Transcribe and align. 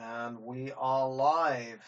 And 0.00 0.38
we 0.42 0.72
are 0.78 1.06
live. 1.06 1.84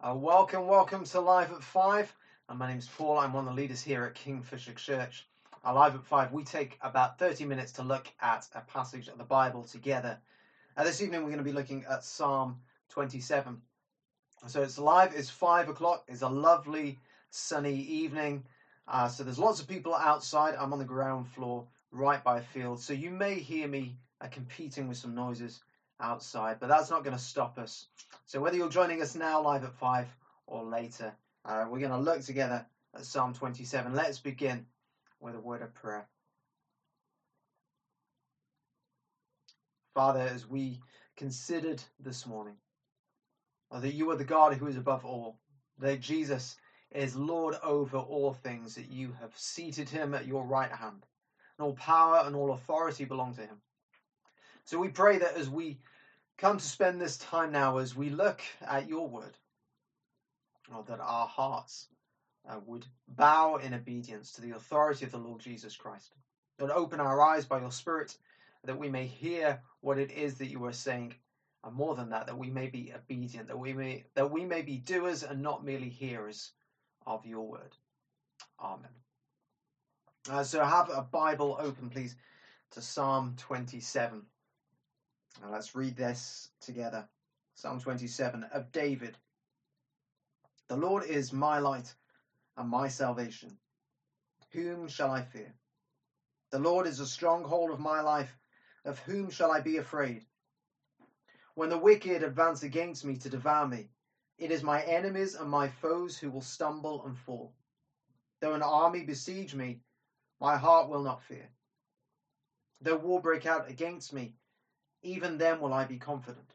Uh, 0.00 0.14
welcome, 0.14 0.68
welcome 0.68 1.04
to 1.04 1.20
Live 1.20 1.50
at 1.50 1.60
Five. 1.60 2.14
And 2.48 2.56
my 2.56 2.68
name's 2.68 2.86
Paul. 2.86 3.18
I'm 3.18 3.32
one 3.32 3.48
of 3.48 3.56
the 3.56 3.60
leaders 3.60 3.82
here 3.82 4.04
at 4.04 4.14
Kingfisher 4.14 4.74
Church. 4.74 5.26
Uh, 5.64 5.74
Live 5.74 5.96
at 5.96 6.04
Five, 6.04 6.30
we 6.30 6.44
take 6.44 6.78
about 6.82 7.18
30 7.18 7.46
minutes 7.46 7.72
to 7.72 7.82
look 7.82 8.06
at 8.20 8.46
a 8.54 8.60
passage 8.60 9.08
of 9.08 9.18
the 9.18 9.24
Bible 9.24 9.64
together. 9.64 10.20
Uh, 10.76 10.84
this 10.84 11.02
evening, 11.02 11.22
we're 11.22 11.30
going 11.30 11.38
to 11.38 11.44
be 11.44 11.52
looking 11.52 11.84
at 11.90 12.04
Psalm 12.04 12.60
27. 12.90 13.60
So 14.46 14.62
it's 14.62 14.78
live, 14.78 15.14
it's 15.16 15.30
five 15.30 15.68
o'clock, 15.68 16.04
it's 16.06 16.22
a 16.22 16.28
lovely 16.28 17.00
sunny 17.30 17.74
evening. 17.74 18.44
Uh, 18.86 19.08
so 19.08 19.24
there's 19.24 19.38
lots 19.38 19.60
of 19.60 19.66
people 19.66 19.96
outside. 19.96 20.54
I'm 20.54 20.72
on 20.72 20.78
the 20.78 20.84
ground 20.84 21.26
floor 21.26 21.66
right 21.90 22.22
by 22.22 22.38
a 22.38 22.42
field. 22.42 22.80
So 22.80 22.92
you 22.92 23.10
may 23.10 23.34
hear 23.34 23.66
me 23.66 23.96
uh, 24.20 24.28
competing 24.28 24.86
with 24.86 24.98
some 24.98 25.16
noises 25.16 25.60
outside, 26.04 26.58
but 26.60 26.68
that's 26.68 26.90
not 26.90 27.02
going 27.02 27.16
to 27.16 27.22
stop 27.22 27.58
us. 27.58 27.86
So 28.26 28.40
whether 28.40 28.56
you're 28.56 28.68
joining 28.68 29.02
us 29.02 29.14
now 29.14 29.42
live 29.42 29.64
at 29.64 29.74
5 29.74 30.06
or 30.46 30.64
later, 30.64 31.12
uh, 31.44 31.66
we're 31.68 31.80
going 31.80 31.90
to 31.90 31.98
look 31.98 32.20
together 32.20 32.64
at 32.94 33.04
Psalm 33.04 33.34
27. 33.34 33.94
Let's 33.94 34.18
begin 34.18 34.66
with 35.20 35.34
a 35.34 35.40
word 35.40 35.62
of 35.62 35.74
prayer. 35.74 36.06
Father, 39.94 40.20
as 40.20 40.48
we 40.48 40.80
considered 41.16 41.82
this 42.00 42.26
morning, 42.26 42.56
that 43.72 43.94
you 43.94 44.10
are 44.10 44.16
the 44.16 44.24
God 44.24 44.54
who 44.54 44.66
is 44.66 44.76
above 44.76 45.04
all, 45.04 45.38
that 45.78 46.00
Jesus 46.00 46.56
is 46.90 47.16
Lord 47.16 47.56
over 47.62 47.98
all 47.98 48.32
things, 48.32 48.74
that 48.74 48.90
you 48.90 49.12
have 49.20 49.32
seated 49.36 49.88
him 49.88 50.14
at 50.14 50.26
your 50.26 50.44
right 50.44 50.70
hand, 50.70 51.06
and 51.58 51.66
all 51.66 51.74
power 51.74 52.22
and 52.24 52.36
all 52.36 52.52
authority 52.52 53.04
belong 53.04 53.34
to 53.34 53.42
him. 53.42 53.60
So 54.64 54.78
we 54.78 54.88
pray 54.88 55.18
that 55.18 55.36
as 55.36 55.48
we 55.48 55.78
come 56.38 56.58
to 56.58 56.64
spend 56.64 57.00
this 57.00 57.16
time 57.16 57.52
now, 57.52 57.78
as 57.78 57.96
we 57.96 58.10
look 58.10 58.42
at 58.66 58.88
your 58.88 59.08
word, 59.08 59.36
or 60.74 60.82
that 60.84 61.00
our 61.00 61.26
hearts 61.26 61.88
uh, 62.48 62.58
would 62.66 62.84
bow 63.08 63.56
in 63.56 63.74
obedience 63.74 64.32
to 64.32 64.40
the 64.40 64.52
authority 64.52 65.04
of 65.04 65.12
the 65.12 65.18
Lord 65.18 65.40
Jesus 65.40 65.76
Christ. 65.76 66.12
That 66.58 66.70
open 66.70 67.00
our 67.00 67.20
eyes 67.20 67.44
by 67.44 67.60
your 67.60 67.72
Spirit, 67.72 68.16
that 68.64 68.78
we 68.78 68.88
may 68.88 69.06
hear 69.06 69.60
what 69.80 69.98
it 69.98 70.12
is 70.12 70.38
that 70.38 70.50
you 70.50 70.64
are 70.64 70.72
saying, 70.72 71.14
and 71.64 71.74
more 71.74 71.94
than 71.94 72.10
that, 72.10 72.26
that 72.26 72.38
we 72.38 72.50
may 72.50 72.68
be 72.68 72.92
obedient, 72.94 73.48
that 73.48 73.58
we 73.58 73.72
may 73.72 74.04
that 74.14 74.30
we 74.30 74.44
may 74.44 74.62
be 74.62 74.76
doers 74.76 75.22
and 75.22 75.42
not 75.42 75.64
merely 75.64 75.88
hearers 75.88 76.52
of 77.06 77.26
your 77.26 77.46
word. 77.46 77.76
Amen. 78.60 78.90
Uh, 80.30 80.42
so 80.42 80.64
have 80.64 80.90
a 80.90 81.02
Bible 81.02 81.58
open, 81.60 81.90
please, 81.90 82.14
to 82.70 82.80
Psalm 82.80 83.34
27. 83.36 84.22
Now 85.42 85.50
let's 85.52 85.74
read 85.74 85.96
this 85.96 86.50
together. 86.60 87.08
Psalm 87.54 87.80
27 87.80 88.44
of 88.52 88.72
David. 88.72 89.16
The 90.68 90.76
Lord 90.76 91.04
is 91.04 91.32
my 91.32 91.58
light 91.58 91.94
and 92.56 92.68
my 92.68 92.88
salvation. 92.88 93.58
Whom 94.52 94.88
shall 94.88 95.10
I 95.10 95.22
fear? 95.22 95.54
The 96.50 96.58
Lord 96.58 96.86
is 96.86 97.00
a 97.00 97.06
stronghold 97.06 97.70
of 97.70 97.80
my 97.80 98.00
life. 98.00 98.36
Of 98.84 98.98
whom 99.00 99.30
shall 99.30 99.50
I 99.50 99.60
be 99.60 99.78
afraid? 99.78 100.24
When 101.54 101.68
the 101.68 101.78
wicked 101.78 102.22
advance 102.22 102.62
against 102.62 103.04
me 103.04 103.16
to 103.18 103.30
devour 103.30 103.66
me, 103.66 103.88
it 104.38 104.50
is 104.50 104.62
my 104.62 104.82
enemies 104.82 105.34
and 105.34 105.48
my 105.48 105.68
foes 105.68 106.18
who 106.18 106.30
will 106.30 106.42
stumble 106.42 107.04
and 107.06 107.16
fall. 107.16 107.54
Though 108.40 108.54
an 108.54 108.62
army 108.62 109.04
besiege 109.04 109.54
me, 109.54 109.80
my 110.40 110.56
heart 110.56 110.90
will 110.90 111.02
not 111.02 111.22
fear. 111.22 111.48
Though 112.80 112.96
war 112.96 113.22
break 113.22 113.46
out 113.46 113.70
against 113.70 114.12
me, 114.12 114.36
even 115.04 115.38
then 115.38 115.60
will 115.60 115.72
I 115.72 115.84
be 115.84 115.98
confident. 115.98 116.54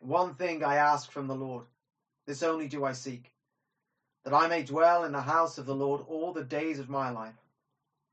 One 0.00 0.34
thing 0.34 0.62
I 0.62 0.76
ask 0.76 1.10
from 1.10 1.28
the 1.28 1.36
Lord, 1.36 1.64
this 2.26 2.42
only 2.42 2.68
do 2.68 2.84
I 2.84 2.92
seek, 2.92 3.32
that 4.24 4.34
I 4.34 4.48
may 4.48 4.62
dwell 4.62 5.04
in 5.04 5.12
the 5.12 5.20
house 5.20 5.58
of 5.58 5.66
the 5.66 5.74
Lord 5.74 6.02
all 6.06 6.32
the 6.32 6.42
days 6.42 6.78
of 6.78 6.88
my 6.88 7.10
life, 7.10 7.40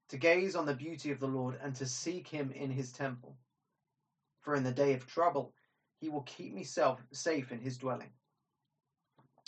to 0.09 0.17
gaze 0.17 0.55
on 0.55 0.65
the 0.65 0.73
beauty 0.73 1.11
of 1.11 1.19
the 1.19 1.27
Lord 1.27 1.59
and 1.61 1.75
to 1.75 1.85
seek 1.85 2.27
him 2.27 2.51
in 2.51 2.69
his 2.69 2.91
temple. 2.91 3.35
For 4.41 4.55
in 4.55 4.63
the 4.63 4.71
day 4.71 4.93
of 4.93 5.07
trouble, 5.07 5.51
he 5.99 6.09
will 6.09 6.21
keep 6.21 6.53
me 6.53 6.63
self, 6.63 7.01
safe 7.11 7.51
in 7.51 7.59
his 7.59 7.77
dwelling. 7.77 8.11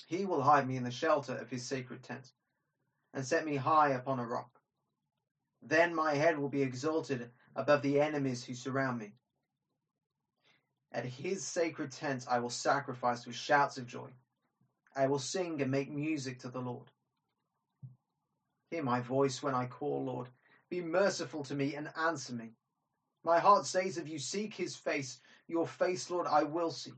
He 0.07 0.25
will 0.25 0.41
hide 0.41 0.67
me 0.67 0.77
in 0.77 0.83
the 0.83 0.91
shelter 0.91 1.35
of 1.37 1.49
his 1.49 1.63
sacred 1.63 2.01
tent 2.01 2.31
and 3.13 3.25
set 3.25 3.45
me 3.45 3.55
high 3.55 3.89
upon 3.89 4.19
a 4.19 4.25
rock. 4.25 4.49
Then 5.61 5.93
my 5.93 6.13
head 6.15 6.39
will 6.39 6.49
be 6.49 6.61
exalted 6.61 7.29
above 7.55 7.81
the 7.81 7.99
enemies 7.99 8.43
who 8.43 8.53
surround 8.53 8.99
me. 8.99 9.13
At 10.91 11.05
his 11.05 11.45
sacred 11.45 11.91
tent 11.91 12.25
I 12.29 12.39
will 12.39 12.49
sacrifice 12.49 13.25
with 13.25 13.35
shouts 13.35 13.77
of 13.77 13.87
joy. 13.87 14.09
I 14.95 15.07
will 15.07 15.19
sing 15.19 15.61
and 15.61 15.69
make 15.69 15.91
music 15.91 16.39
to 16.39 16.49
the 16.49 16.61
Lord. 16.61 16.91
Hear 18.71 18.83
my 18.83 18.99
voice 18.99 19.43
when 19.43 19.53
I 19.53 19.67
call, 19.67 20.05
Lord. 20.05 20.27
Be 20.69 20.81
merciful 20.81 21.43
to 21.45 21.55
me 21.55 21.75
and 21.75 21.91
answer 21.97 22.33
me. 22.33 22.53
My 23.23 23.39
heart 23.39 23.65
says 23.65 23.97
of 23.97 24.07
you, 24.07 24.19
Seek 24.19 24.53
his 24.53 24.75
face. 24.75 25.19
Your 25.47 25.67
face, 25.67 26.09
Lord, 26.09 26.27
I 26.27 26.43
will 26.43 26.71
seek. 26.71 26.93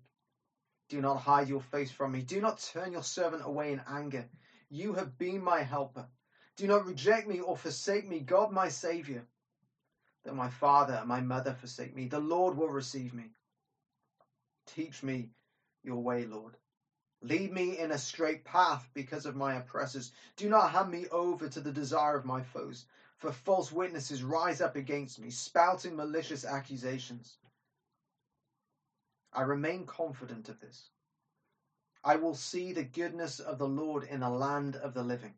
Do 0.90 1.02
not 1.02 1.18
hide 1.18 1.48
your 1.48 1.62
face 1.62 1.92
from 1.92 2.12
me. 2.12 2.22
Do 2.22 2.42
not 2.42 2.60
turn 2.60 2.92
your 2.92 3.04
servant 3.04 3.44
away 3.46 3.74
in 3.74 3.82
anger. 3.88 4.28
You 4.70 4.94
have 4.94 5.18
been 5.18 5.44
my 5.44 5.62
helper. 5.62 6.08
Do 6.56 6.68
not 6.68 6.86
reject 6.86 7.28
me 7.28 7.40
or 7.40 7.56
forsake 7.56 8.08
me, 8.08 8.20
God 8.20 8.52
my 8.52 8.70
Saviour. 8.70 9.24
Though 10.24 10.34
my 10.34 10.50
father 10.50 10.96
and 10.96 11.08
my 11.08 11.22
mother 11.22 11.54
forsake 11.54 11.96
me, 11.96 12.08
the 12.08 12.20
Lord 12.20 12.58
will 12.58 12.70
receive 12.70 13.14
me. 13.14 13.32
Teach 14.76 15.02
me 15.04 15.30
your 15.84 16.02
way, 16.02 16.26
Lord. 16.26 16.56
Lead 17.22 17.52
me 17.52 17.80
in 17.80 17.92
a 17.92 17.98
straight 17.98 18.46
path 18.46 18.88
because 18.94 19.26
of 19.26 19.36
my 19.36 19.56
oppressors. 19.56 20.12
Do 20.38 20.48
not 20.48 20.72
hand 20.72 20.92
me 20.92 21.08
over 21.12 21.50
to 21.50 21.60
the 21.60 21.72
desire 21.72 22.16
of 22.16 22.24
my 22.24 22.42
foes, 22.42 22.86
for 23.18 23.32
false 23.32 23.72
witnesses 23.72 24.24
rise 24.24 24.62
up 24.62 24.76
against 24.76 25.20
me, 25.20 25.30
spouting 25.30 25.96
malicious 25.96 26.46
accusations. 26.46 27.38
I 29.34 29.42
remain 29.42 29.86
confident 29.86 30.50
of 30.50 30.60
this. 30.60 30.90
I 32.04 32.16
will 32.16 32.36
see 32.36 32.72
the 32.72 32.84
goodness 32.84 33.40
of 33.40 33.58
the 33.58 33.68
Lord 33.68 34.04
in 34.04 34.22
the 34.22 34.30
land 34.30 34.78
of 34.78 34.94
the 34.94 35.04
living. 35.04 35.34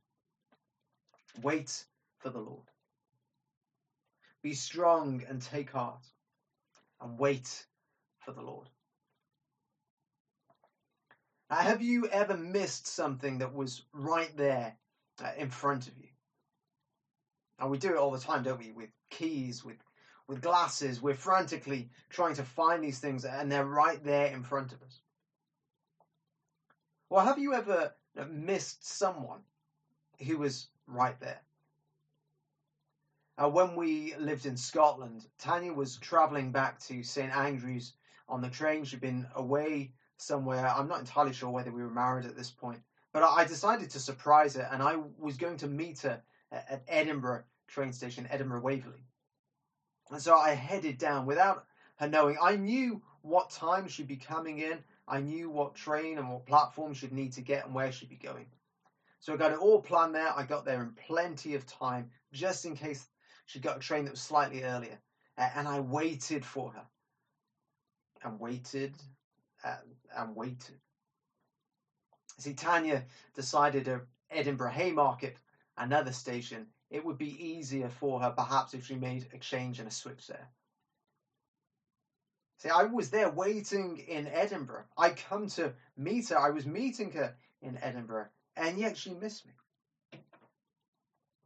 Wait 1.42 1.86
for 2.20 2.30
the 2.30 2.40
Lord. 2.40 2.70
Be 4.44 4.54
strong 4.54 5.24
and 5.28 5.42
take 5.42 5.72
heart, 5.72 6.06
and 7.00 7.18
wait 7.18 7.66
for 8.20 8.32
the 8.32 8.42
Lord. 8.42 8.70
Now, 11.52 11.58
have 11.58 11.82
you 11.82 12.08
ever 12.08 12.38
missed 12.38 12.88
something 12.88 13.40
that 13.40 13.54
was 13.54 13.84
right 13.92 14.36
there 14.38 14.74
uh, 15.22 15.32
in 15.38 15.50
front 15.50 15.90
of 15.90 15.98
you? 15.98 16.08
And 17.60 17.70
we 17.70 17.78
do 17.78 17.90
it 17.90 17.98
all 17.98 18.12
the 18.12 18.20
time, 18.20 18.44
don't 18.44 18.58
we? 18.58 18.72
With 18.72 18.90
keys, 19.10 19.64
with 19.64 19.76
with 20.28 20.42
glasses, 20.42 21.02
we're 21.02 21.14
frantically 21.14 21.90
trying 22.10 22.36
to 22.36 22.44
find 22.44 22.82
these 22.82 23.00
things, 23.00 23.26
and 23.26 23.52
they're 23.52 23.66
right 23.66 24.02
there 24.02 24.28
in 24.28 24.44
front 24.44 24.72
of 24.72 24.82
us. 24.82 25.02
Well, 27.10 27.26
have 27.26 27.38
you 27.38 27.54
ever 27.54 27.94
missed 28.30 28.88
someone 28.88 29.42
who 30.26 30.38
was 30.38 30.68
right 30.88 31.20
there? 31.20 31.42
Uh, 33.38 33.50
when 33.50 33.76
we 33.76 34.16
lived 34.16 34.46
in 34.46 34.56
Scotland, 34.56 35.28
Tanya 35.38 35.74
was 35.74 35.98
travelling 35.98 36.54
back 36.54 36.80
to 36.82 37.04
St 37.04 37.36
Andrews 37.36 37.92
on 38.30 38.40
the 38.40 38.50
train. 38.50 38.86
She'd 38.86 39.02
been 39.02 39.28
away 39.36 39.92
somewhere. 40.22 40.68
I'm 40.68 40.88
not 40.88 41.00
entirely 41.00 41.34
sure 41.34 41.50
whether 41.50 41.72
we 41.72 41.82
were 41.82 41.90
married 41.90 42.26
at 42.26 42.36
this 42.36 42.52
point, 42.52 42.82
but 43.14 43.24
I 43.24 43.46
decided 43.46 43.90
to 43.92 44.00
surprise 44.00 44.56
her, 44.56 44.68
and 44.72 44.82
I 44.82 44.98
was 45.18 45.38
going 45.38 45.58
to 45.58 45.68
meet 45.68 46.02
her 46.02 46.22
at 46.52 46.84
Edinburgh 46.88 47.44
train 47.68 47.94
station, 47.94 48.28
Edinburgh 48.30 48.62
Waverley. 48.62 49.04
And 50.12 50.22
so 50.22 50.36
I 50.36 50.52
headed 50.52 50.98
down 50.98 51.26
without 51.26 51.66
her 51.98 52.08
knowing. 52.08 52.38
I 52.42 52.58
knew 52.58 53.02
what 53.22 53.50
time 53.50 53.88
she'd 53.88 54.08
be 54.08 54.18
coming 54.18 54.60
in. 54.60 54.80
I 55.08 55.22
knew 55.22 55.50
what 55.50 55.76
train 55.76 56.18
and 56.18 56.30
what 56.30 56.46
platform 56.46 56.94
she'd 56.94 57.14
need 57.14 57.34
to 57.34 57.42
get 57.42 57.66
and 57.66 57.74
where 57.74 57.92
she'd 57.92 58.10
be 58.10 58.16
going. 58.16 58.48
So 59.20 59.34
I 59.34 59.38
got 59.38 59.52
it 59.52 59.60
all 59.60 59.82
planned 59.82 60.16
there. 60.16 60.34
I 60.36 60.44
got 60.44 60.66
there 60.66 60.82
in 60.82 60.92
plenty 61.08 61.56
of 61.56 61.66
time, 61.66 62.10
just 62.34 62.66
in 62.66 62.76
case 62.76 63.08
she 63.46 63.60
got 63.60 63.78
a 63.78 63.80
train 63.80 64.06
that 64.06 64.12
was 64.12 64.22
slightly 64.22 64.64
earlier. 64.64 64.98
and 65.38 65.68
I 65.68 65.80
waited 65.80 66.46
for 66.46 66.72
her. 66.72 66.86
And 68.24 68.40
waited 68.40 68.96
Um, 69.64 69.72
and, 70.16 70.28
and 70.28 70.36
waited. 70.36 70.78
See, 72.38 72.54
Tanya 72.54 73.04
decided 73.36 73.88
at 73.88 74.02
Edinburgh 74.30 74.72
Haymarket, 74.72 75.38
another 75.78 76.12
station, 76.12 76.68
it 76.90 77.06
would 77.06 77.18
be 77.18 77.44
easier 77.44 77.90
for 77.90 78.20
her 78.22 78.32
perhaps 78.32 78.74
if 78.74 78.86
she 78.86 78.96
made 78.96 79.28
a 79.34 79.38
change 79.38 79.80
and 79.80 79.88
a 79.88 79.92
switch 79.92 80.28
there. 80.28 80.50
See, 82.58 82.70
I 82.70 82.84
was 82.84 83.10
there 83.10 83.30
waiting 83.30 83.98
in 83.98 84.28
Edinburgh. 84.28 84.86
I 84.98 85.12
come 85.12 85.48
to 85.50 85.74
meet 85.98 86.30
her. 86.30 86.40
I 86.40 86.50
was 86.50 86.66
meeting 86.66 87.12
her 87.12 87.36
in 87.62 87.78
Edinburgh, 87.82 88.28
and 88.56 88.78
yet 88.78 88.98
she 88.98 89.14
missed 89.14 89.46
me. 89.46 89.54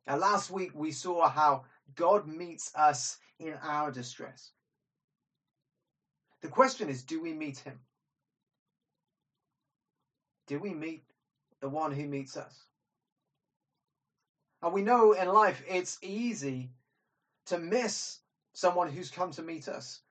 Now, 0.07 0.17
last 0.17 0.51
week 0.51 0.71
we 0.73 0.91
saw 0.91 1.27
how 1.27 1.63
God 1.95 2.27
meets 2.27 2.71
us 2.75 3.17
in 3.39 3.53
our 3.61 3.91
distress. 3.91 4.51
The 6.41 6.47
question 6.47 6.89
is 6.89 7.03
do 7.03 7.21
we 7.21 7.33
meet 7.33 7.59
him? 7.59 7.79
Do 10.47 10.59
we 10.59 10.73
meet 10.73 11.03
the 11.61 11.69
one 11.69 11.91
who 11.91 12.05
meets 12.05 12.37
us? 12.37 12.65
And 14.61 14.73
we 14.73 14.81
know 14.81 15.13
in 15.13 15.27
life 15.27 15.61
it's 15.67 15.99
easy 16.01 16.71
to 17.45 17.57
miss 17.57 18.19
someone 18.53 18.89
who's 18.89 19.11
come 19.11 19.31
to 19.31 19.41
meet 19.41 19.67
us. 19.67 20.01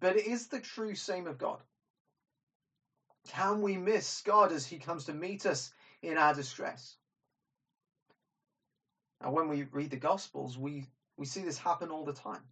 But 0.00 0.16
it 0.16 0.26
is 0.26 0.46
the 0.46 0.60
true 0.60 0.94
same 0.94 1.26
of 1.26 1.38
God. 1.38 1.58
Can 3.28 3.62
we 3.62 3.76
miss 3.76 4.22
God 4.22 4.52
as 4.52 4.66
He 4.66 4.78
comes 4.78 5.04
to 5.06 5.12
meet 5.12 5.46
us 5.46 5.72
in 6.02 6.16
our 6.16 6.34
distress? 6.34 6.96
And 9.20 9.32
when 9.32 9.48
we 9.48 9.64
read 9.72 9.90
the 9.90 9.96
Gospels, 9.96 10.56
we, 10.56 10.86
we 11.16 11.26
see 11.26 11.42
this 11.42 11.58
happen 11.58 11.90
all 11.90 12.04
the 12.04 12.12
time. 12.12 12.42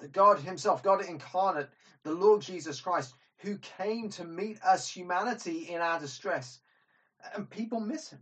That 0.00 0.12
God 0.12 0.40
Himself, 0.40 0.82
God 0.82 1.04
incarnate, 1.04 1.68
the 2.02 2.12
Lord 2.12 2.42
Jesus 2.42 2.80
Christ, 2.80 3.14
who 3.42 3.58
came 3.58 4.08
to 4.10 4.24
meet 4.24 4.62
us, 4.62 4.88
humanity, 4.88 5.68
in 5.68 5.80
our 5.80 5.98
distress, 5.98 6.60
and 7.34 7.50
people 7.50 7.80
miss 7.80 8.10
Him. 8.10 8.20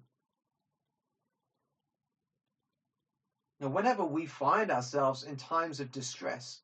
Now, 3.61 3.69
whenever 3.69 4.05
we 4.05 4.25
find 4.25 4.71
ourselves 4.71 5.25
in 5.25 5.37
times 5.37 5.81
of 5.81 5.93
distress 5.93 6.61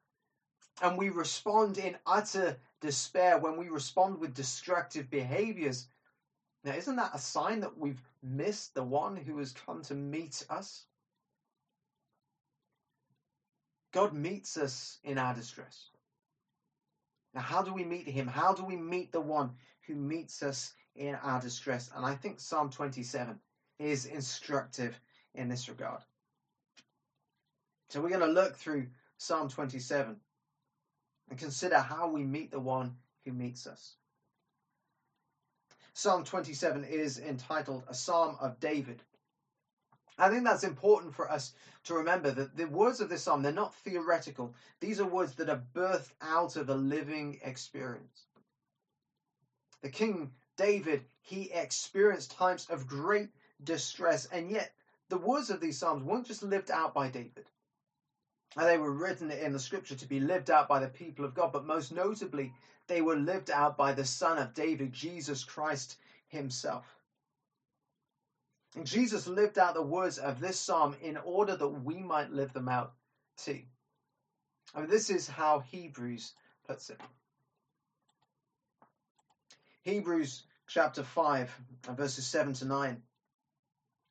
and 0.81 0.97
we 0.97 1.11
respond 1.11 1.76
in 1.76 1.97
utter 2.06 2.56
despair, 2.81 3.38
when 3.38 3.58
we 3.58 3.69
respond 3.69 4.19
with 4.19 4.35
destructive 4.35 5.11
behaviors, 5.11 5.88
now 6.64 6.73
isn't 6.73 6.97
that 6.97 7.14
a 7.14 7.19
sign 7.19 7.61
that 7.61 7.76
we've 7.76 8.02
missed 8.23 8.75
the 8.75 8.82
one 8.82 9.17
who 9.17 9.38
has 9.38 9.52
come 9.52 9.82
to 9.82 9.94
meet 9.94 10.47
us? 10.49 10.87
God 13.93 14.14
meets 14.14 14.56
us 14.56 14.99
in 15.05 15.19
our 15.19 15.35
distress. 15.35 15.91
Now, 17.37 17.43
how 17.43 17.61
do 17.61 17.75
we 17.75 17.85
meet 17.85 18.09
him? 18.09 18.27
How 18.27 18.55
do 18.55 18.65
we 18.65 18.77
meet 18.77 19.12
the 19.12 19.21
one 19.21 19.50
who 19.87 19.94
meets 19.94 20.43
us 20.43 20.73
in 20.94 21.15
our 21.17 21.38
distress? 21.38 21.91
And 21.94 22.05
I 22.05 22.15
think 22.15 22.41
Psalm 22.41 22.71
27 22.71 23.38
is 23.79 24.06
instructive 24.06 24.99
in 25.35 25.50
this 25.50 25.69
regard. 25.69 26.00
So 27.91 28.00
we're 28.00 28.09
going 28.09 28.23
to 28.23 28.27
look 28.27 28.56
through 28.56 28.87
Psalm 29.19 29.50
27 29.50 30.17
and 31.29 31.38
consider 31.38 31.77
how 31.77 32.09
we 32.09 32.25
meet 32.25 32.50
the 32.50 32.59
one 32.59 32.97
who 33.27 33.33
meets 33.33 33.67
us. 33.67 33.97
Psalm 35.93 36.25
27 36.25 36.85
is 36.85 37.19
entitled 37.19 37.85
A 37.87 37.94
Psalm 37.94 38.38
of 38.41 38.59
David. 38.61 39.03
I 40.18 40.30
think 40.30 40.44
that's 40.44 40.64
important 40.64 41.14
for 41.14 41.30
us 41.30 41.52
to 41.84 41.94
remember 41.94 42.30
that 42.30 42.56
the 42.56 42.64
words 42.66 43.00
of 43.00 43.08
this 43.08 43.22
psalm, 43.22 43.42
they're 43.42 43.52
not 43.52 43.74
theoretical. 43.74 44.54
These 44.80 45.00
are 45.00 45.06
words 45.06 45.34
that 45.34 45.50
are 45.50 45.62
birthed 45.74 46.12
out 46.22 46.56
of 46.56 46.70
a 46.70 46.74
living 46.74 47.38
experience. 47.42 48.24
The 49.82 49.90
King 49.90 50.32
David, 50.56 51.04
he 51.20 51.52
experienced 51.52 52.30
times 52.30 52.66
of 52.70 52.86
great 52.86 53.28
distress, 53.62 54.26
and 54.26 54.50
yet 54.50 54.72
the 55.10 55.18
words 55.18 55.50
of 55.50 55.60
these 55.60 55.78
psalms 55.78 56.02
weren't 56.02 56.26
just 56.26 56.42
lived 56.42 56.70
out 56.70 56.94
by 56.94 57.08
David. 57.08 57.44
And 58.56 58.66
they 58.66 58.78
were 58.78 58.92
written 58.92 59.30
in 59.30 59.52
the 59.52 59.60
scripture 59.60 59.96
to 59.96 60.08
be 60.08 60.18
lived 60.18 60.50
out 60.50 60.66
by 60.66 60.80
the 60.80 60.88
people 60.88 61.26
of 61.26 61.34
God, 61.34 61.52
but 61.52 61.66
most 61.66 61.92
notably, 61.92 62.54
they 62.86 63.02
were 63.02 63.16
lived 63.16 63.50
out 63.50 63.76
by 63.76 63.92
the 63.92 64.04
Son 64.04 64.38
of 64.38 64.54
David, 64.54 64.92
Jesus 64.92 65.44
Christ 65.44 65.98
Himself. 66.28 66.86
Jesus 68.82 69.26
lived 69.26 69.58
out 69.58 69.74
the 69.74 69.82
words 69.82 70.18
of 70.18 70.40
this 70.40 70.58
psalm 70.58 70.94
in 71.00 71.16
order 71.18 71.56
that 71.56 71.68
we 71.68 72.02
might 72.02 72.30
live 72.30 72.52
them 72.52 72.68
out 72.68 72.92
too. 73.36 73.60
I 74.74 74.80
mean, 74.80 74.90
this 74.90 75.08
is 75.08 75.26
how 75.26 75.60
Hebrews 75.60 76.34
puts 76.66 76.90
it. 76.90 77.00
Hebrews 79.82 80.44
chapter 80.66 81.02
5, 81.02 81.60
verses 81.90 82.26
7 82.26 82.52
to 82.54 82.64
9. 82.64 83.02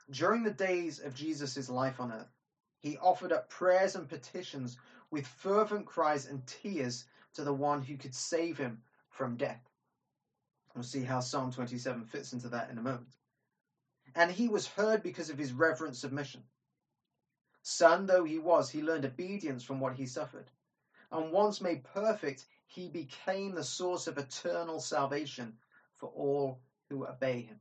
During 0.09 0.43
the 0.43 0.51
days 0.51 0.99
of 0.99 1.13
Jesus' 1.13 1.69
life 1.69 1.99
on 1.99 2.11
earth, 2.11 2.31
he 2.79 2.97
offered 2.97 3.31
up 3.31 3.49
prayers 3.49 3.95
and 3.95 4.07
petitions 4.07 4.77
with 5.11 5.27
fervent 5.27 5.85
cries 5.85 6.27
and 6.27 6.45
tears 6.47 7.05
to 7.33 7.43
the 7.43 7.53
one 7.53 7.81
who 7.81 7.97
could 7.97 8.15
save 8.15 8.57
him 8.57 8.81
from 9.09 9.35
death. 9.35 9.69
We'll 10.73 10.83
see 10.83 11.03
how 11.03 11.19
Psalm 11.19 11.51
27 11.51 12.05
fits 12.05 12.33
into 12.33 12.49
that 12.49 12.69
in 12.69 12.77
a 12.77 12.81
moment. 12.81 13.15
And 14.15 14.31
he 14.31 14.47
was 14.47 14.67
heard 14.67 15.03
because 15.03 15.29
of 15.29 15.37
his 15.37 15.51
reverent 15.51 15.95
submission. 15.95 16.43
Son 17.61 18.05
though 18.05 18.23
he 18.23 18.39
was, 18.39 18.69
he 18.69 18.81
learned 18.81 19.05
obedience 19.05 19.63
from 19.63 19.79
what 19.79 19.95
he 19.95 20.05
suffered. 20.05 20.49
And 21.11 21.31
once 21.31 21.61
made 21.61 21.83
perfect, 21.83 22.45
he 22.65 22.87
became 22.89 23.53
the 23.53 23.63
source 23.63 24.07
of 24.07 24.17
eternal 24.17 24.79
salvation 24.79 25.53
for 25.97 26.09
all 26.09 26.59
who 26.89 27.05
obey 27.05 27.41
him. 27.41 27.59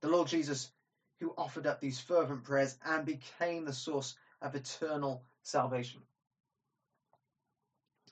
The 0.00 0.08
Lord 0.08 0.28
Jesus 0.28 0.70
who 1.18 1.34
offered 1.38 1.66
up 1.66 1.80
these 1.80 1.98
fervent 1.98 2.44
prayers 2.44 2.76
and 2.84 3.04
became 3.04 3.64
the 3.64 3.72
source 3.72 4.16
of 4.42 4.54
eternal 4.54 5.24
salvation. 5.42 6.00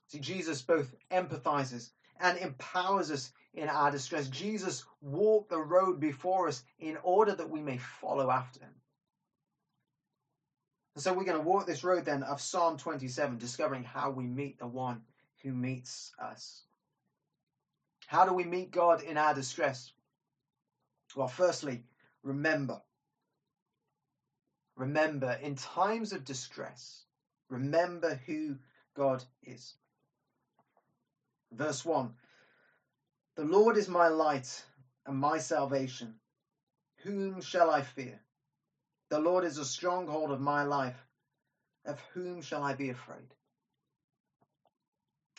See, 0.08 0.20
Jesus 0.20 0.62
both 0.62 0.94
empathizes 1.10 1.90
and 2.20 2.38
empowers 2.38 3.10
us 3.10 3.32
in 3.54 3.68
our 3.68 3.90
distress. 3.90 4.28
Jesus 4.28 4.84
walked 5.00 5.50
the 5.50 5.60
road 5.60 6.00
before 6.00 6.48
us 6.48 6.62
in 6.78 6.96
order 7.02 7.34
that 7.34 7.50
we 7.50 7.62
may 7.62 7.78
follow 7.78 8.30
after 8.30 8.60
him. 8.60 8.74
And 10.94 11.02
so 11.02 11.12
we're 11.12 11.24
going 11.24 11.42
to 11.42 11.48
walk 11.48 11.66
this 11.66 11.84
road 11.84 12.04
then 12.04 12.22
of 12.22 12.40
Psalm 12.40 12.76
27, 12.76 13.38
discovering 13.38 13.82
how 13.82 14.10
we 14.10 14.24
meet 14.24 14.58
the 14.58 14.66
one 14.66 15.02
who 15.42 15.52
meets 15.52 16.12
us. 16.20 16.62
How 18.06 18.24
do 18.24 18.32
we 18.32 18.44
meet 18.44 18.70
God 18.70 19.02
in 19.02 19.16
our 19.16 19.34
distress? 19.34 19.92
Well, 21.16 21.28
firstly, 21.28 21.84
remember. 22.22 22.80
Remember, 24.76 25.38
in 25.42 25.54
times 25.54 26.12
of 26.12 26.24
distress, 26.24 27.04
remember 27.48 28.20
who 28.26 28.56
God 28.94 29.22
is. 29.42 29.74
Verse 31.54 31.84
1 31.84 32.12
The 33.36 33.44
Lord 33.44 33.76
is 33.76 33.88
my 33.88 34.08
light 34.08 34.64
and 35.06 35.16
my 35.16 35.38
salvation. 35.38 36.14
Whom 36.98 37.40
shall 37.40 37.70
I 37.70 37.82
fear? 37.82 38.20
The 39.10 39.18
Lord 39.18 39.44
is 39.44 39.58
a 39.58 39.64
stronghold 39.64 40.30
of 40.30 40.40
my 40.40 40.62
life. 40.62 41.06
Of 41.84 42.00
whom 42.14 42.40
shall 42.40 42.62
I 42.62 42.74
be 42.74 42.88
afraid? 42.88 43.34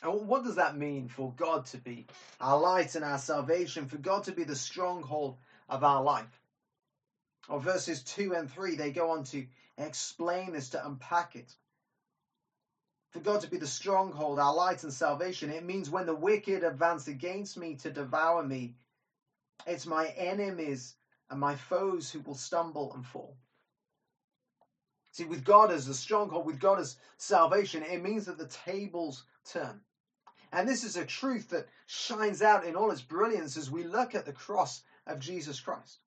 What 0.04 0.44
does 0.44 0.56
that 0.56 0.78
mean 0.78 1.08
for 1.08 1.34
God 1.36 1.66
to 1.68 1.78
be 1.78 2.06
our 2.40 2.60
light 2.60 2.94
and 2.94 3.04
our 3.04 3.18
salvation, 3.18 3.88
for 3.88 3.98
God 3.98 4.24
to 4.26 4.32
be 4.32 4.44
the 4.44 4.56
stronghold 4.56 5.38
of 5.68 5.84
our 5.84 6.04
life? 6.04 6.40
or 7.48 7.60
verses 7.60 8.02
2 8.04 8.34
and 8.34 8.50
3, 8.50 8.76
they 8.76 8.92
go 8.92 9.10
on 9.10 9.24
to 9.26 9.46
explain 9.78 10.54
this, 10.54 10.70
to 10.70 10.86
unpack 10.86 11.36
it. 11.36 11.54
For 13.12 13.20
God 13.20 13.42
to 13.42 13.50
be 13.50 13.58
the 13.58 13.68
stronghold, 13.68 14.40
our 14.40 14.54
light 14.54 14.84
and 14.84 14.94
salvation, 14.94 15.50
it 15.50 15.64
means 15.64 15.90
when 15.90 16.06
the 16.06 16.16
wicked 16.16 16.64
advance 16.64 17.08
against 17.08 17.58
me 17.58 17.76
to 17.78 17.90
devour 17.90 18.44
me, 18.44 18.76
it's 19.66 19.86
my 19.86 20.08
enemies 20.18 20.96
and 21.30 21.40
my 21.40 21.56
foes 21.56 22.12
who 22.12 22.20
will 22.20 22.36
stumble 22.36 22.94
and 22.94 23.06
fall. 23.06 23.38
See, 25.12 25.24
with 25.24 25.46
God 25.46 25.72
as 25.72 25.88
the 25.88 25.94
stronghold, 25.94 26.46
with 26.46 26.60
God 26.60 26.80
as 26.80 26.98
salvation, 27.18 27.84
it 27.84 28.04
means 28.04 28.26
that 28.26 28.38
the 28.38 28.48
tables 28.48 29.24
turn. 29.46 29.80
And 30.52 30.68
this 30.68 30.84
is 30.84 30.98
a 30.98 31.06
truth 31.06 31.50
that 31.50 31.70
shines 31.86 32.42
out 32.42 32.66
in 32.66 32.76
all 32.76 32.92
its 32.92 33.02
brilliance 33.02 33.56
as 33.56 33.72
we 33.72 33.84
look 33.84 34.14
at 34.14 34.26
the 34.26 34.34
cross 34.34 34.84
of 35.08 35.20
Jesus 35.20 35.60
Christ 35.60 36.00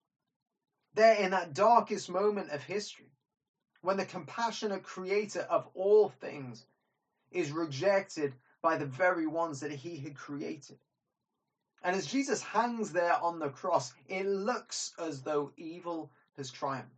there 0.98 1.14
in 1.14 1.30
that 1.30 1.54
darkest 1.54 2.10
moment 2.10 2.50
of 2.50 2.62
history, 2.62 3.12
when 3.82 3.96
the 3.96 4.04
compassionate 4.04 4.82
creator 4.82 5.42
of 5.42 5.68
all 5.74 6.08
things 6.08 6.64
is 7.30 7.50
rejected 7.50 8.34
by 8.62 8.76
the 8.76 8.86
very 8.86 9.26
ones 9.26 9.60
that 9.60 9.72
he 9.72 9.96
had 9.98 10.16
created. 10.16 10.78
And 11.82 11.94
as 11.94 12.06
Jesus 12.06 12.42
hangs 12.42 12.92
there 12.92 13.14
on 13.22 13.38
the 13.38 13.50
cross, 13.50 13.92
it 14.08 14.26
looks 14.26 14.92
as 14.98 15.22
though 15.22 15.52
evil 15.56 16.10
has 16.36 16.50
triumphed. 16.50 16.90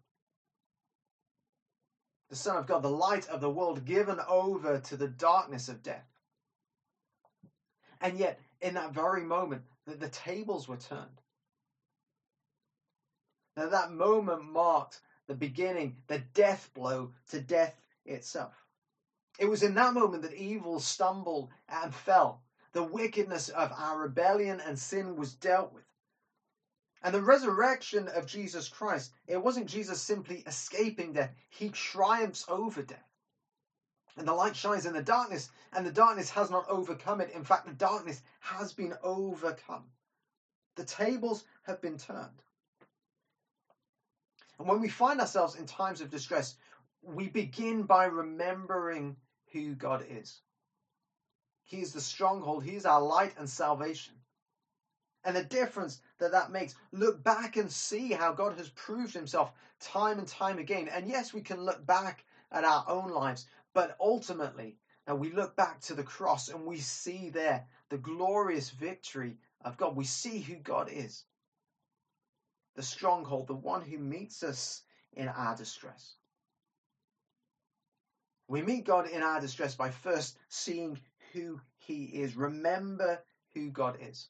The 2.31 2.37
Son 2.37 2.57
of 2.57 2.67
God, 2.67 2.83
the 2.83 2.89
light 2.89 3.29
of 3.29 3.41
the 3.41 3.51
world, 3.51 3.85
given 3.85 4.19
over 4.29 4.79
to 4.79 4.97
the 4.97 5.09
darkness 5.09 5.69
of 5.69 5.83
death. 5.83 6.07
And 8.01 8.19
yet, 8.19 8.41
in 8.61 8.75
that 8.75 8.93
very 8.93 9.23
moment, 9.23 9.63
that 9.87 10.01
the 10.01 10.09
tables 10.09 10.69
were 10.69 10.77
turned. 10.77 11.21
Now, 13.57 13.69
that 13.69 13.91
moment 13.91 14.45
marked 14.45 15.01
the 15.27 15.35
beginning, 15.35 15.97
the 16.07 16.21
death 16.35 16.71
blow 16.73 17.13
to 17.31 17.41
death 17.41 17.75
itself. 18.07 18.60
It 19.39 19.47
was 19.47 19.63
in 19.63 19.75
that 19.75 19.95
moment 19.95 20.23
that 20.23 20.35
evil 20.35 20.81
stumbled 20.81 21.51
and 21.69 21.95
fell. 21.95 22.43
The 22.73 22.83
wickedness 22.83 23.49
of 23.49 23.73
our 23.73 23.99
rebellion 23.99 24.61
and 24.61 24.79
sin 24.79 25.17
was 25.17 25.35
dealt 25.35 25.73
with. 25.73 25.85
And 27.03 27.15
the 27.15 27.23
resurrection 27.23 28.09
of 28.09 28.27
Jesus 28.27 28.69
Christ, 28.69 29.13
it 29.27 29.43
wasn't 29.43 29.67
Jesus 29.67 30.01
simply 30.03 30.43
escaping 30.47 31.15
death, 31.15 31.35
he 31.49 31.71
triumphs 31.71 32.45
over 32.49 32.83
death. 32.83 33.09
And 34.17 34.29
the 34.29 34.35
light 34.35 34.55
shines 34.55 34.85
in 34.85 34.93
the 34.93 35.03
darkness, 35.03 35.49
and 35.73 35.87
the 35.87 35.93
darkness 35.93 36.29
has 36.31 36.51
not 36.51 36.69
overcome 36.69 37.21
it. 37.21 37.31
In 37.31 37.45
fact, 37.45 37.67
the 37.67 37.73
darkness 37.73 38.23
has 38.41 38.73
been 38.73 38.95
overcome. 39.03 39.85
The 40.77 40.85
tables 40.85 41.45
have 41.63 41.81
been 41.81 41.97
turned. 41.97 42.43
And 44.59 44.69
when 44.69 44.81
we 44.81 44.89
find 44.91 45.21
ourselves 45.21 45.55
in 45.55 45.65
times 45.65 46.03
of 46.03 46.11
distress, 46.11 46.57
we 47.03 47.29
begin 47.29 47.85
by 47.85 48.05
remembering 48.05 49.17
who 49.53 49.75
God 49.75 50.05
is. 50.09 50.41
He 51.65 51.81
is 51.81 51.93
the 51.93 52.01
stronghold, 52.01 52.65
He 52.65 52.75
is 52.75 52.87
our 52.87 53.01
light 53.01 53.35
and 53.39 53.49
salvation. 53.49 54.15
And 55.25 55.37
the 55.37 55.45
difference 55.45 56.01
that 56.19 56.33
that 56.33 56.51
makes, 56.51 56.75
look 56.93 57.23
back 57.23 57.57
and 57.57 57.71
see 57.71 58.13
how 58.13 58.33
God 58.33 58.57
has 58.57 58.71
proved 58.71 59.15
Himself 59.15 59.53
time 59.79 60.19
and 60.19 60.27
time 60.27 60.59
again. 60.59 60.89
And 60.89 61.09
yes, 61.09 61.33
we 61.33 61.43
can 61.43 61.63
look 61.63 61.85
back 61.87 62.25
at 62.51 62.65
our 62.65 62.85
own 62.89 63.11
lives, 63.11 63.47
but 63.75 63.97
ultimately, 64.01 64.77
now 65.07 65.15
we 65.15 65.31
look 65.31 65.57
back 65.57 65.81
to 65.83 65.95
the 65.95 66.03
cross 66.03 66.49
and 66.49 66.65
we 66.65 66.79
see 66.79 67.31
there 67.31 67.67
the 67.89 67.99
glorious 67.99 68.71
victory 68.71 69.37
of 69.65 69.77
God. 69.77 69.97
We 69.97 70.05
see 70.05 70.41
who 70.41 70.57
God 70.57 70.89
is 70.91 71.25
the 72.77 72.83
stronghold, 72.83 73.47
the 73.47 73.55
one 73.55 73.83
who 73.83 73.99
meets 73.99 74.43
us 74.43 74.83
in 75.13 75.29
our 75.29 75.57
distress. 75.57 76.15
We 78.51 78.63
meet 78.63 78.85
God 78.85 79.09
in 79.09 79.23
our 79.23 79.41
distress 79.41 79.77
by 79.77 79.91
first 79.91 80.37
seeing 80.49 80.99
who 81.33 81.61
He 81.79 82.07
is. 82.07 82.35
Remember 82.35 83.23
who 83.55 83.71
God 83.71 83.99
is. 84.01 84.27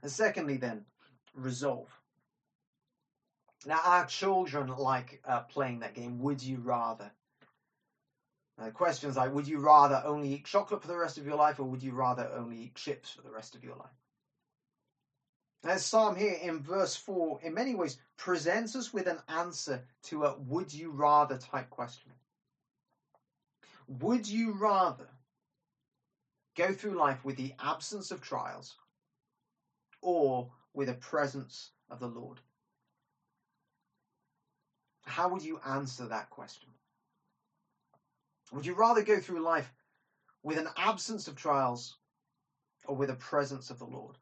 And 0.00 0.10
secondly, 0.10 0.56
then, 0.56 0.86
resolve. 1.34 1.90
Now, 3.66 3.80
our 3.84 4.06
children 4.06 4.68
like 4.68 5.20
uh, 5.28 5.40
playing 5.40 5.80
that 5.80 5.92
game. 5.92 6.18
Would 6.20 6.42
you 6.42 6.60
rather? 6.60 7.10
Uh, 8.58 8.70
questions 8.70 9.18
like 9.18 9.34
Would 9.34 9.46
you 9.46 9.58
rather 9.58 10.00
only 10.06 10.32
eat 10.32 10.46
chocolate 10.46 10.80
for 10.80 10.88
the 10.88 10.96
rest 10.96 11.18
of 11.18 11.26
your 11.26 11.36
life, 11.36 11.60
or 11.60 11.64
would 11.64 11.82
you 11.82 11.92
rather 11.92 12.30
only 12.34 12.56
eat 12.56 12.74
chips 12.74 13.10
for 13.10 13.20
the 13.20 13.30
rest 13.30 13.54
of 13.54 13.62
your 13.62 13.76
life? 13.76 14.07
As 15.64 15.84
Psalm 15.84 16.14
here 16.14 16.38
in 16.40 16.60
verse 16.60 16.94
4, 16.94 17.40
in 17.42 17.52
many 17.52 17.74
ways, 17.74 17.98
presents 18.16 18.76
us 18.76 18.92
with 18.92 19.08
an 19.08 19.18
answer 19.28 19.82
to 20.04 20.24
a 20.24 20.38
would 20.38 20.72
you 20.72 20.90
rather 20.90 21.36
type 21.36 21.68
question. 21.68 22.12
Would 23.88 24.28
you 24.28 24.52
rather 24.52 25.08
go 26.54 26.72
through 26.72 26.94
life 26.94 27.24
with 27.24 27.36
the 27.36 27.54
absence 27.58 28.10
of 28.10 28.20
trials 28.20 28.76
or 30.00 30.50
with 30.74 30.88
a 30.88 30.94
presence 30.94 31.70
of 31.90 31.98
the 31.98 32.06
Lord? 32.06 32.40
How 35.06 35.28
would 35.28 35.42
you 35.42 35.58
answer 35.66 36.06
that 36.06 36.30
question? 36.30 36.68
Would 38.52 38.66
you 38.66 38.74
rather 38.74 39.02
go 39.02 39.18
through 39.18 39.40
life 39.40 39.72
with 40.42 40.58
an 40.58 40.68
absence 40.76 41.26
of 41.26 41.34
trials 41.34 41.96
or 42.86 42.94
with 42.94 43.10
a 43.10 43.14
presence 43.14 43.70
of 43.70 43.78
the 43.78 43.86
Lord? 43.86 44.16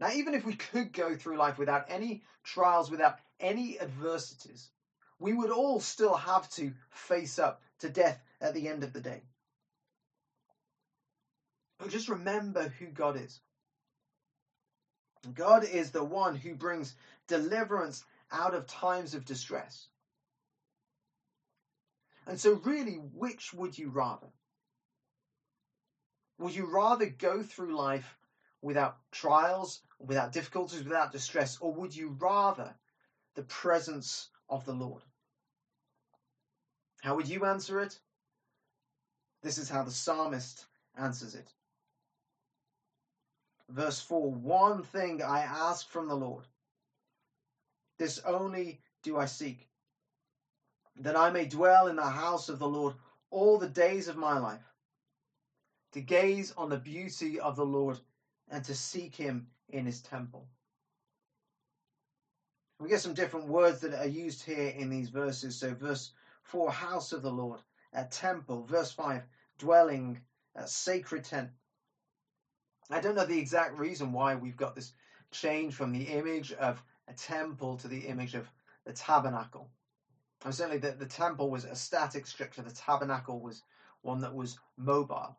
Now, 0.00 0.10
even 0.12 0.34
if 0.34 0.44
we 0.44 0.54
could 0.72 0.92
go 0.92 1.14
through 1.14 1.36
life 1.36 1.58
without 1.58 1.86
any 1.88 2.22
trials, 2.44 2.90
without 2.90 3.18
any 3.40 3.80
adversities, 3.80 4.70
we 5.18 5.32
would 5.32 5.50
all 5.50 5.80
still 5.80 6.14
have 6.14 6.48
to 6.50 6.72
face 6.90 7.38
up 7.38 7.62
to 7.80 7.88
death 7.88 8.20
at 8.40 8.54
the 8.54 8.68
end 8.68 8.84
of 8.84 8.92
the 8.92 9.00
day. 9.00 9.22
But 11.78 11.90
just 11.90 12.08
remember 12.08 12.68
who 12.78 12.86
God 12.86 13.16
is. 13.16 13.40
God 15.34 15.64
is 15.64 15.90
the 15.90 16.04
one 16.04 16.36
who 16.36 16.54
brings 16.54 16.94
deliverance 17.26 18.04
out 18.30 18.54
of 18.54 18.66
times 18.66 19.14
of 19.14 19.24
distress. 19.24 19.86
And 22.26 22.38
so, 22.38 22.54
really, 22.54 22.94
which 22.94 23.54
would 23.54 23.78
you 23.78 23.88
rather? 23.88 24.28
Would 26.38 26.54
you 26.54 26.66
rather 26.66 27.06
go 27.06 27.42
through 27.42 27.74
life 27.74 28.17
without 28.62 28.96
trials, 29.12 29.82
without 29.98 30.32
difficulties, 30.32 30.84
without 30.84 31.12
distress, 31.12 31.58
or 31.60 31.72
would 31.72 31.94
you 31.94 32.16
rather 32.18 32.74
the 33.34 33.42
presence 33.44 34.28
of 34.48 34.64
the 34.64 34.72
Lord? 34.72 35.02
How 37.02 37.14
would 37.14 37.28
you 37.28 37.44
answer 37.44 37.80
it? 37.80 37.98
This 39.42 39.58
is 39.58 39.68
how 39.68 39.84
the 39.84 39.90
psalmist 39.90 40.66
answers 40.96 41.34
it. 41.34 41.52
Verse 43.68 44.00
4 44.00 44.32
One 44.32 44.82
thing 44.82 45.22
I 45.22 45.40
ask 45.40 45.88
from 45.88 46.08
the 46.08 46.16
Lord, 46.16 46.44
this 47.98 48.18
only 48.20 48.80
do 49.02 49.16
I 49.16 49.26
seek, 49.26 49.68
that 50.96 51.16
I 51.16 51.30
may 51.30 51.44
dwell 51.44 51.86
in 51.86 51.96
the 51.96 52.02
house 52.02 52.48
of 52.48 52.58
the 52.58 52.68
Lord 52.68 52.94
all 53.30 53.58
the 53.58 53.68
days 53.68 54.08
of 54.08 54.16
my 54.16 54.38
life, 54.38 54.64
to 55.92 56.00
gaze 56.00 56.52
on 56.56 56.68
the 56.68 56.78
beauty 56.78 57.38
of 57.38 57.54
the 57.54 57.66
Lord 57.66 58.00
and 58.50 58.64
to 58.64 58.74
seek 58.74 59.14
him 59.14 59.46
in 59.68 59.84
his 59.86 60.00
temple. 60.00 60.48
We 62.80 62.88
get 62.88 63.00
some 63.00 63.14
different 63.14 63.48
words 63.48 63.80
that 63.80 63.94
are 63.94 64.06
used 64.06 64.44
here 64.44 64.68
in 64.68 64.88
these 64.88 65.08
verses. 65.08 65.56
So, 65.56 65.74
verse 65.74 66.12
4, 66.44 66.70
house 66.70 67.12
of 67.12 67.22
the 67.22 67.30
Lord, 67.30 67.60
a 67.92 68.04
temple. 68.04 68.64
Verse 68.64 68.92
5, 68.92 69.22
dwelling, 69.58 70.20
a 70.54 70.66
sacred 70.66 71.24
tent. 71.24 71.50
I 72.90 73.00
don't 73.00 73.16
know 73.16 73.26
the 73.26 73.38
exact 73.38 73.78
reason 73.78 74.12
why 74.12 74.34
we've 74.34 74.56
got 74.56 74.74
this 74.74 74.92
change 75.30 75.74
from 75.74 75.92
the 75.92 76.04
image 76.04 76.52
of 76.52 76.82
a 77.08 77.12
temple 77.12 77.76
to 77.78 77.88
the 77.88 78.00
image 78.00 78.34
of 78.34 78.50
the 78.84 78.92
tabernacle. 78.92 79.70
And 80.44 80.54
certainly 80.54 80.78
the, 80.78 80.92
the 80.92 81.06
temple 81.06 81.50
was 81.50 81.64
a 81.64 81.74
static 81.74 82.26
structure, 82.26 82.62
the 82.62 82.70
tabernacle 82.70 83.40
was 83.40 83.62
one 84.02 84.20
that 84.20 84.34
was 84.34 84.58
mobile. 84.76 85.36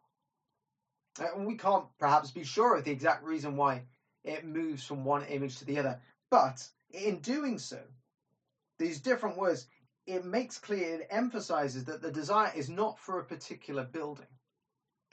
Uh, 1.19 1.25
and 1.35 1.45
we 1.45 1.55
can't 1.55 1.85
perhaps 1.99 2.31
be 2.31 2.43
sure 2.43 2.75
of 2.75 2.83
the 2.83 2.91
exact 2.91 3.23
reason 3.23 3.55
why 3.55 3.83
it 4.23 4.45
moves 4.45 4.85
from 4.85 5.03
one 5.03 5.25
image 5.25 5.57
to 5.57 5.65
the 5.65 5.79
other. 5.79 5.99
But 6.29 6.67
in 6.91 7.19
doing 7.19 7.57
so, 7.57 7.79
these 8.77 8.99
different 8.99 9.37
words, 9.37 9.67
it 10.05 10.25
makes 10.25 10.57
clear, 10.57 10.95
it 10.95 11.07
emphasizes 11.09 11.85
that 11.85 12.01
the 12.01 12.11
desire 12.11 12.51
is 12.55 12.69
not 12.69 12.97
for 12.97 13.19
a 13.19 13.25
particular 13.25 13.83
building. 13.83 14.25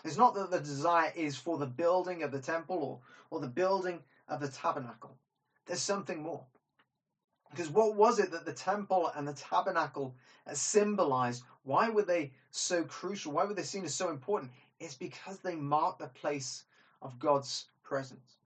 It's 0.05 0.17
not 0.17 0.35
that 0.35 0.51
the 0.51 0.61
desire 0.61 1.13
is 1.17 1.37
for 1.37 1.59
the 1.59 1.67
building 1.67 2.23
of 2.23 2.31
the 2.31 2.41
temple 2.41 2.77
or, 2.79 3.01
or 3.31 3.41
the 3.41 3.49
building 3.49 4.03
of 4.29 4.41
the 4.41 4.49
tabernacle. 4.49 5.17
There's 5.67 5.83
something 5.83 6.23
more. 6.23 6.47
Because 7.51 7.69
what 7.71 7.95
was 7.95 8.19
it 8.19 8.31
that 8.33 8.45
the 8.45 8.53
temple 8.53 9.11
and 9.15 9.27
the 9.27 9.33
tabernacle 9.33 10.15
uh, 10.47 10.55
symbolized? 10.55 11.43
Why 11.65 11.89
were 11.89 12.05
they 12.05 12.33
so 12.51 12.85
crucial? 12.85 13.33
Why 13.33 13.45
were 13.45 13.55
they 13.55 13.63
seen 13.63 13.85
as 13.85 13.95
so 13.95 14.11
important? 14.11 14.53
It's 14.79 14.95
because 14.95 15.39
they 15.39 15.55
mark 15.55 15.99
the 15.99 16.09
place 16.09 16.65
of 17.03 17.19
God's 17.19 17.67
presence. 17.83 18.37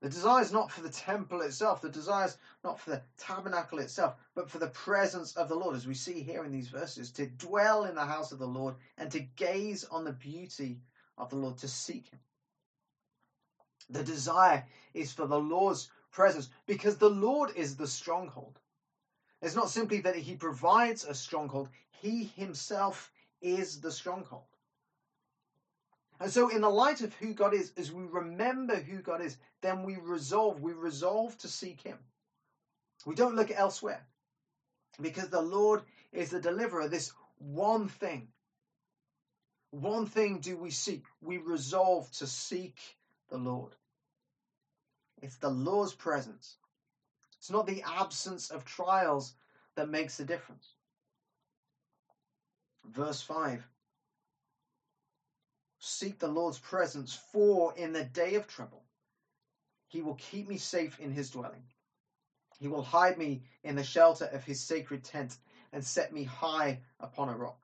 The 0.00 0.08
desire 0.08 0.42
is 0.42 0.52
not 0.52 0.72
for 0.72 0.80
the 0.80 0.90
temple 0.90 1.42
itself, 1.42 1.80
the 1.80 1.88
desire 1.88 2.26
is 2.26 2.36
not 2.64 2.80
for 2.80 2.90
the 2.90 3.02
tabernacle 3.16 3.78
itself, 3.78 4.16
but 4.34 4.50
for 4.50 4.58
the 4.58 4.66
presence 4.66 5.36
of 5.36 5.48
the 5.48 5.54
Lord, 5.54 5.76
as 5.76 5.86
we 5.86 5.94
see 5.94 6.22
here 6.22 6.42
in 6.42 6.50
these 6.50 6.68
verses, 6.68 7.12
to 7.12 7.26
dwell 7.26 7.84
in 7.84 7.94
the 7.94 8.04
house 8.04 8.32
of 8.32 8.40
the 8.40 8.46
Lord 8.46 8.74
and 8.98 9.12
to 9.12 9.20
gaze 9.20 9.84
on 9.84 10.02
the 10.02 10.12
beauty 10.12 10.80
of 11.16 11.30
the 11.30 11.36
Lord, 11.36 11.56
to 11.58 11.68
seek 11.68 12.08
Him. 12.08 12.18
The 13.90 14.02
desire 14.02 14.64
is 14.92 15.12
for 15.12 15.26
the 15.26 15.38
Lord's 15.38 15.88
presence 16.10 16.48
because 16.66 16.96
the 16.96 17.10
Lord 17.10 17.52
is 17.54 17.76
the 17.76 17.86
stronghold. 17.86 18.58
It's 19.40 19.54
not 19.54 19.70
simply 19.70 20.00
that 20.00 20.16
He 20.16 20.34
provides 20.34 21.04
a 21.04 21.14
stronghold, 21.14 21.68
He 21.90 22.24
Himself 22.24 23.12
is 23.40 23.80
the 23.80 23.92
stronghold. 23.92 24.51
And 26.20 26.30
so, 26.30 26.48
in 26.48 26.60
the 26.60 26.68
light 26.68 27.00
of 27.00 27.14
who 27.14 27.34
God 27.34 27.54
is, 27.54 27.72
as 27.76 27.90
we 27.90 28.04
remember 28.04 28.76
who 28.76 29.00
God 29.00 29.20
is, 29.20 29.36
then 29.60 29.82
we 29.82 29.96
resolve, 29.96 30.60
we 30.60 30.72
resolve 30.72 31.36
to 31.38 31.48
seek 31.48 31.80
Him. 31.80 31.98
We 33.04 33.14
don't 33.14 33.34
look 33.34 33.50
elsewhere 33.50 34.06
because 35.00 35.28
the 35.28 35.42
Lord 35.42 35.82
is 36.12 36.30
the 36.30 36.40
deliverer. 36.40 36.88
This 36.88 37.12
one 37.38 37.88
thing, 37.88 38.28
one 39.70 40.06
thing 40.06 40.38
do 40.38 40.56
we 40.56 40.70
seek. 40.70 41.04
We 41.20 41.38
resolve 41.38 42.10
to 42.12 42.26
seek 42.26 42.78
the 43.30 43.38
Lord. 43.38 43.72
It's 45.22 45.36
the 45.36 45.50
Lord's 45.50 45.94
presence. 45.94 46.56
It's 47.38 47.50
not 47.50 47.66
the 47.66 47.82
absence 47.82 48.50
of 48.50 48.64
trials 48.64 49.34
that 49.74 49.88
makes 49.88 50.16
the 50.16 50.24
difference. 50.24 50.68
Verse 52.84 53.20
5 53.22 53.66
Seek 55.84 56.20
the 56.20 56.28
Lord's 56.28 56.60
presence, 56.60 57.12
for 57.12 57.74
in 57.76 57.92
the 57.92 58.04
day 58.04 58.36
of 58.36 58.46
trouble, 58.46 58.84
he 59.88 60.00
will 60.00 60.14
keep 60.14 60.46
me 60.46 60.56
safe 60.56 61.00
in 61.00 61.10
his 61.10 61.30
dwelling. 61.30 61.64
He 62.60 62.68
will 62.68 62.84
hide 62.84 63.18
me 63.18 63.42
in 63.64 63.74
the 63.74 63.82
shelter 63.82 64.26
of 64.26 64.44
his 64.44 64.62
sacred 64.62 65.02
tent 65.02 65.36
and 65.72 65.84
set 65.84 66.12
me 66.12 66.22
high 66.22 66.82
upon 67.00 67.28
a 67.28 67.36
rock. 67.36 67.58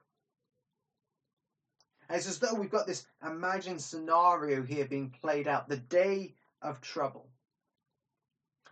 And 2.08 2.18
it's 2.18 2.28
as 2.28 2.40
though 2.40 2.54
we've 2.54 2.72
got 2.72 2.88
this 2.88 3.06
imagined 3.24 3.80
scenario 3.80 4.62
here 4.62 4.86
being 4.86 5.10
played 5.10 5.46
out 5.46 5.68
the 5.68 5.76
day 5.76 6.34
of 6.60 6.80
trouble. 6.80 7.30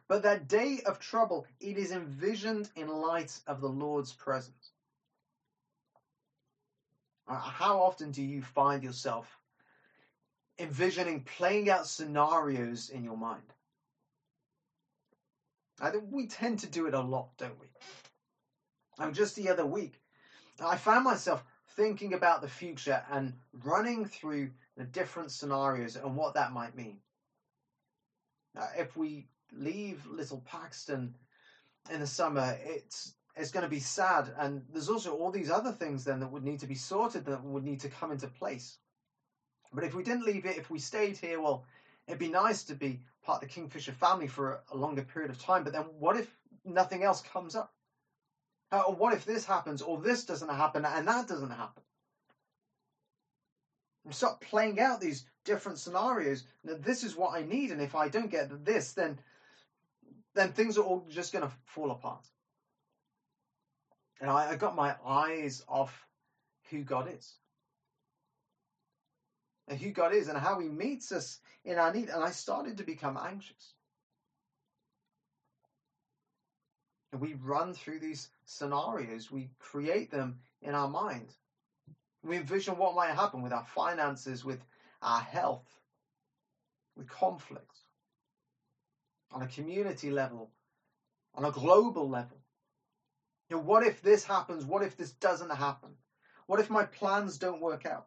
But 0.08 0.24
that 0.24 0.48
day 0.48 0.82
of 0.86 0.98
trouble, 0.98 1.46
it 1.60 1.78
is 1.78 1.92
envisioned 1.92 2.68
in 2.74 2.88
light 2.88 3.38
of 3.46 3.60
the 3.60 3.68
Lord's 3.68 4.12
presence. 4.12 4.72
Uh, 7.28 7.38
how 7.38 7.80
often 7.80 8.10
do 8.10 8.22
you 8.22 8.42
find 8.42 8.82
yourself 8.82 9.38
envisioning, 10.58 11.22
playing 11.22 11.68
out 11.68 11.86
scenarios 11.86 12.90
in 12.90 13.02
your 13.02 13.16
mind? 13.16 13.42
I 15.80 15.90
think 15.90 16.04
we 16.10 16.26
tend 16.26 16.60
to 16.60 16.66
do 16.66 16.86
it 16.86 16.94
a 16.94 17.00
lot, 17.00 17.36
don't 17.36 17.60
we? 17.60 17.66
And 18.98 19.14
just 19.14 19.36
the 19.36 19.50
other 19.50 19.66
week, 19.66 20.00
I 20.64 20.76
found 20.76 21.04
myself 21.04 21.44
thinking 21.76 22.14
about 22.14 22.40
the 22.40 22.48
future 22.48 23.02
and 23.10 23.34
running 23.52 24.06
through 24.06 24.50
the 24.76 24.84
different 24.84 25.30
scenarios 25.30 25.96
and 25.96 26.16
what 26.16 26.34
that 26.34 26.52
might 26.52 26.76
mean. 26.76 26.98
Uh, 28.58 28.68
if 28.78 28.96
we 28.96 29.26
leave 29.52 30.06
Little 30.06 30.42
Paxton 30.46 31.14
in 31.90 32.00
the 32.00 32.06
summer, 32.06 32.56
it's 32.64 33.15
it's 33.36 33.50
going 33.50 33.64
to 33.64 33.70
be 33.70 33.80
sad, 33.80 34.32
and 34.38 34.62
there's 34.72 34.88
also 34.88 35.14
all 35.14 35.30
these 35.30 35.50
other 35.50 35.72
things 35.72 36.04
then 36.04 36.20
that 36.20 36.32
would 36.32 36.44
need 36.44 36.60
to 36.60 36.66
be 36.66 36.74
sorted 36.74 37.26
that 37.26 37.44
would 37.44 37.64
need 37.64 37.80
to 37.80 37.88
come 37.88 38.10
into 38.10 38.28
place. 38.28 38.78
But 39.72 39.84
if 39.84 39.94
we 39.94 40.02
didn't 40.02 40.24
leave 40.24 40.46
it, 40.46 40.56
if 40.56 40.70
we 40.70 40.78
stayed 40.78 41.18
here, 41.18 41.40
well, 41.40 41.64
it'd 42.06 42.18
be 42.18 42.28
nice 42.28 42.64
to 42.64 42.74
be 42.74 43.00
part 43.22 43.42
of 43.42 43.48
the 43.48 43.54
Kingfisher 43.54 43.92
family 43.92 44.26
for 44.26 44.62
a 44.72 44.76
longer 44.76 45.02
period 45.02 45.30
of 45.30 45.42
time. 45.42 45.64
But 45.64 45.74
then, 45.74 45.82
what 45.98 46.16
if 46.16 46.34
nothing 46.64 47.02
else 47.02 47.20
comes 47.20 47.54
up? 47.54 47.74
Or 48.72 48.94
what 48.94 49.12
if 49.12 49.24
this 49.24 49.44
happens, 49.44 49.82
or 49.82 50.00
this 50.00 50.24
doesn't 50.24 50.48
happen, 50.48 50.84
and 50.84 51.06
that 51.06 51.28
doesn't 51.28 51.50
happen? 51.50 51.82
We 54.04 54.12
start 54.12 54.40
playing 54.40 54.80
out 54.80 55.00
these 55.00 55.26
different 55.44 55.78
scenarios. 55.78 56.44
Now, 56.64 56.74
this 56.78 57.04
is 57.04 57.16
what 57.16 57.34
I 57.34 57.42
need, 57.42 57.70
and 57.70 57.82
if 57.82 57.94
I 57.94 58.08
don't 58.08 58.30
get 58.30 58.64
this, 58.64 58.92
then 58.92 59.18
then 60.34 60.52
things 60.52 60.78
are 60.78 60.82
all 60.82 61.06
just 61.08 61.32
going 61.32 61.44
to 61.44 61.52
fall 61.64 61.90
apart. 61.90 62.26
And 64.20 64.30
I, 64.30 64.52
I 64.52 64.56
got 64.56 64.74
my 64.74 64.94
eyes 65.04 65.62
off 65.68 66.06
who 66.70 66.82
God 66.82 67.08
is, 67.16 67.34
and 69.68 69.78
who 69.78 69.90
God 69.90 70.14
is, 70.14 70.28
and 70.28 70.38
how 70.38 70.58
He 70.58 70.68
meets 70.68 71.12
us 71.12 71.38
in 71.64 71.78
our 71.78 71.92
need, 71.92 72.08
and 72.08 72.24
I 72.24 72.30
started 72.30 72.78
to 72.78 72.84
become 72.84 73.18
anxious. 73.20 73.74
And 77.12 77.20
we 77.20 77.34
run 77.34 77.72
through 77.72 78.00
these 78.00 78.28
scenarios, 78.44 79.30
we 79.30 79.50
create 79.58 80.10
them 80.10 80.38
in 80.62 80.74
our 80.74 80.88
mind. 80.88 81.28
We 82.22 82.36
envision 82.36 82.76
what 82.76 82.94
might 82.96 83.14
happen 83.14 83.42
with 83.42 83.52
our 83.52 83.64
finances, 83.64 84.44
with 84.44 84.60
our 85.02 85.20
health, 85.20 85.66
with 86.96 87.08
conflict, 87.08 87.78
on 89.30 89.42
a 89.42 89.46
community 89.46 90.10
level, 90.10 90.50
on 91.34 91.44
a 91.44 91.50
global 91.50 92.08
level. 92.08 92.35
You 93.48 93.56
know, 93.56 93.62
what 93.62 93.86
if 93.86 94.02
this 94.02 94.24
happens? 94.24 94.64
What 94.64 94.82
if 94.82 94.96
this 94.96 95.12
doesn't 95.12 95.50
happen? 95.50 95.90
What 96.46 96.60
if 96.60 96.70
my 96.70 96.84
plans 96.84 97.38
don't 97.38 97.60
work 97.60 97.86
out? 97.86 98.06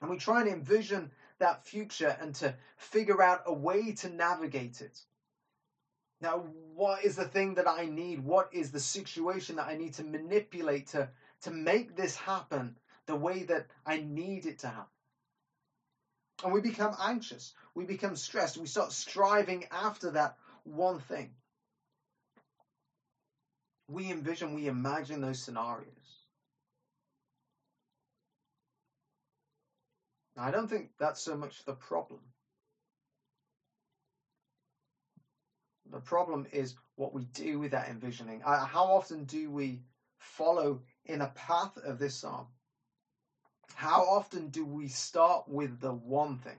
And 0.00 0.10
we 0.10 0.16
try 0.16 0.40
and 0.40 0.50
envision 0.50 1.10
that 1.38 1.64
future 1.64 2.16
and 2.20 2.34
to 2.36 2.54
figure 2.76 3.22
out 3.22 3.42
a 3.46 3.52
way 3.52 3.92
to 3.92 4.08
navigate 4.08 4.80
it. 4.80 4.98
Now, 6.20 6.44
what 6.74 7.04
is 7.04 7.16
the 7.16 7.24
thing 7.24 7.54
that 7.54 7.68
I 7.68 7.86
need? 7.86 8.20
What 8.20 8.48
is 8.52 8.70
the 8.70 8.80
situation 8.80 9.56
that 9.56 9.66
I 9.66 9.76
need 9.76 9.94
to 9.94 10.04
manipulate 10.04 10.86
to, 10.88 11.08
to 11.42 11.50
make 11.50 11.96
this 11.96 12.16
happen 12.16 12.76
the 13.06 13.16
way 13.16 13.42
that 13.44 13.66
I 13.84 13.98
need 13.98 14.46
it 14.46 14.60
to 14.60 14.68
happen? 14.68 14.86
And 16.44 16.52
we 16.52 16.60
become 16.60 16.94
anxious. 17.00 17.54
We 17.74 17.84
become 17.84 18.16
stressed. 18.16 18.56
We 18.56 18.66
start 18.66 18.92
striving 18.92 19.66
after 19.70 20.10
that 20.12 20.36
one 20.64 21.00
thing. 21.00 21.30
We 23.92 24.10
envision, 24.10 24.54
we 24.54 24.68
imagine 24.68 25.20
those 25.20 25.38
scenarios. 25.38 26.24
Now, 30.34 30.44
I 30.44 30.50
don't 30.50 30.68
think 30.68 30.90
that's 30.98 31.20
so 31.20 31.36
much 31.36 31.64
the 31.66 31.74
problem. 31.74 32.20
The 35.90 36.00
problem 36.00 36.46
is 36.52 36.74
what 36.96 37.12
we 37.12 37.24
do 37.26 37.58
with 37.58 37.72
that 37.72 37.90
envisioning. 37.90 38.42
Uh, 38.42 38.64
how 38.64 38.84
often 38.84 39.24
do 39.24 39.50
we 39.50 39.82
follow 40.18 40.80
in 41.04 41.20
a 41.20 41.28
path 41.34 41.76
of 41.76 41.98
this 41.98 42.14
psalm? 42.14 42.46
How 43.74 44.02
often 44.04 44.48
do 44.48 44.64
we 44.64 44.88
start 44.88 45.46
with 45.48 45.80
the 45.80 45.92
one 45.92 46.38
thing? 46.38 46.56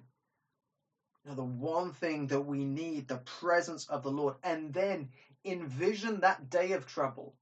Know, 1.25 1.35
the 1.35 1.43
one 1.43 1.93
thing 1.93 2.27
that 2.27 2.41
we 2.41 2.65
need, 2.65 3.07
the 3.07 3.21
presence 3.39 3.87
of 3.87 4.03
the 4.03 4.11
Lord, 4.11 4.35
and 4.43 4.73
then 4.73 5.09
envision 5.45 6.21
that 6.21 6.49
day 6.49 6.71
of 6.71 6.85
trouble 6.85 7.35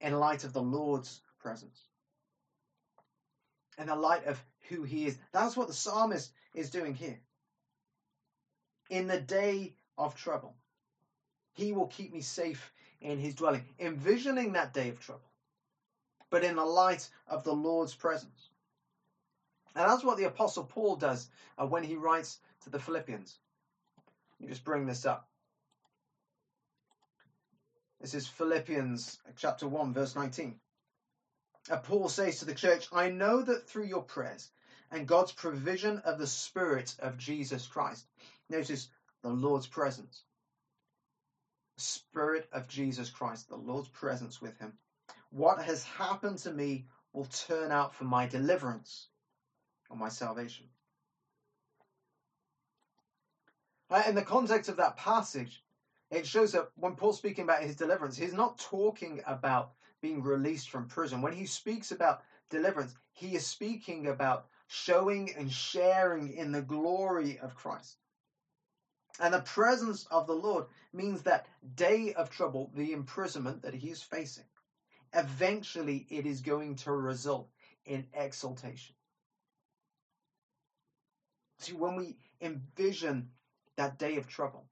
in 0.00 0.18
light 0.18 0.44
of 0.44 0.52
the 0.52 0.62
Lord's 0.62 1.20
presence. 1.38 1.88
In 3.78 3.86
the 3.86 3.96
light 3.96 4.26
of 4.26 4.42
who 4.68 4.82
he 4.82 5.06
is. 5.06 5.18
That's 5.32 5.56
what 5.56 5.68
the 5.68 5.74
psalmist 5.74 6.32
is 6.54 6.70
doing 6.70 6.94
here. 6.94 7.20
In 8.90 9.06
the 9.06 9.20
day 9.20 9.74
of 9.96 10.14
trouble. 10.14 10.56
He 11.52 11.72
will 11.72 11.86
keep 11.88 12.12
me 12.12 12.20
safe 12.20 12.72
in 13.00 13.18
his 13.18 13.34
dwelling, 13.34 13.64
envisioning 13.78 14.52
that 14.52 14.72
day 14.72 14.88
of 14.88 15.00
trouble, 15.00 15.30
but 16.30 16.44
in 16.44 16.56
the 16.56 16.64
light 16.64 17.08
of 17.28 17.44
the 17.44 17.54
Lord's 17.54 17.94
presence. 17.94 18.50
And 19.74 19.88
that's 19.88 20.04
what 20.04 20.18
the 20.18 20.24
Apostle 20.24 20.64
Paul 20.64 20.96
does 20.96 21.28
uh, 21.56 21.66
when 21.66 21.84
he 21.84 21.96
writes 21.96 22.38
to 22.64 22.70
the 22.70 22.78
Philippians. 22.78 23.38
Me 24.40 24.48
just 24.48 24.64
bring 24.64 24.86
this 24.86 25.04
up. 25.04 25.27
This 28.00 28.14
is 28.14 28.28
Philippians 28.28 29.18
chapter 29.36 29.66
1, 29.66 29.92
verse 29.92 30.14
19. 30.14 30.60
Uh, 31.68 31.78
Paul 31.78 32.08
says 32.08 32.38
to 32.38 32.44
the 32.44 32.54
church, 32.54 32.88
I 32.92 33.10
know 33.10 33.42
that 33.42 33.68
through 33.68 33.86
your 33.86 34.02
prayers 34.02 34.48
and 34.90 35.06
God's 35.06 35.32
provision 35.32 35.98
of 36.04 36.18
the 36.18 36.26
Spirit 36.26 36.94
of 37.00 37.18
Jesus 37.18 37.66
Christ, 37.66 38.06
notice 38.48 38.88
the 39.22 39.28
Lord's 39.28 39.66
presence, 39.66 40.22
Spirit 41.76 42.48
of 42.52 42.68
Jesus 42.68 43.10
Christ, 43.10 43.48
the 43.48 43.56
Lord's 43.56 43.88
presence 43.88 44.40
with 44.40 44.56
him. 44.58 44.72
What 45.30 45.58
has 45.58 45.82
happened 45.82 46.38
to 46.38 46.52
me 46.52 46.86
will 47.12 47.26
turn 47.26 47.72
out 47.72 47.94
for 47.94 48.04
my 48.04 48.26
deliverance 48.26 49.08
or 49.90 49.96
my 49.96 50.08
salvation. 50.08 50.66
Uh, 53.90 54.04
in 54.06 54.14
the 54.14 54.22
context 54.22 54.68
of 54.68 54.76
that 54.76 54.96
passage, 54.96 55.62
it 56.10 56.26
shows 56.26 56.52
that 56.52 56.70
when 56.76 56.94
Paul's 56.94 57.18
speaking 57.18 57.44
about 57.44 57.62
his 57.62 57.76
deliverance, 57.76 58.16
he's 58.16 58.32
not 58.32 58.58
talking 58.58 59.20
about 59.26 59.72
being 60.00 60.22
released 60.22 60.70
from 60.70 60.88
prison. 60.88 61.20
When 61.20 61.32
he 61.32 61.46
speaks 61.46 61.92
about 61.92 62.22
deliverance, 62.50 62.94
he 63.12 63.34
is 63.34 63.46
speaking 63.46 64.06
about 64.06 64.46
showing 64.68 65.34
and 65.36 65.52
sharing 65.52 66.32
in 66.32 66.52
the 66.52 66.62
glory 66.62 67.38
of 67.40 67.54
Christ. 67.54 67.96
And 69.20 69.34
the 69.34 69.40
presence 69.40 70.06
of 70.10 70.26
the 70.26 70.34
Lord 70.34 70.66
means 70.92 71.22
that 71.22 71.46
day 71.74 72.14
of 72.14 72.30
trouble, 72.30 72.70
the 72.74 72.92
imprisonment 72.92 73.62
that 73.62 73.74
he 73.74 73.90
is 73.90 74.02
facing, 74.02 74.44
eventually 75.12 76.06
it 76.08 76.24
is 76.24 76.40
going 76.40 76.76
to 76.76 76.92
result 76.92 77.48
in 77.84 78.06
exaltation. 78.14 78.94
See, 81.58 81.72
when 81.72 81.96
we 81.96 82.16
envision 82.40 83.30
that 83.76 83.98
day 83.98 84.16
of 84.16 84.28
trouble, 84.28 84.64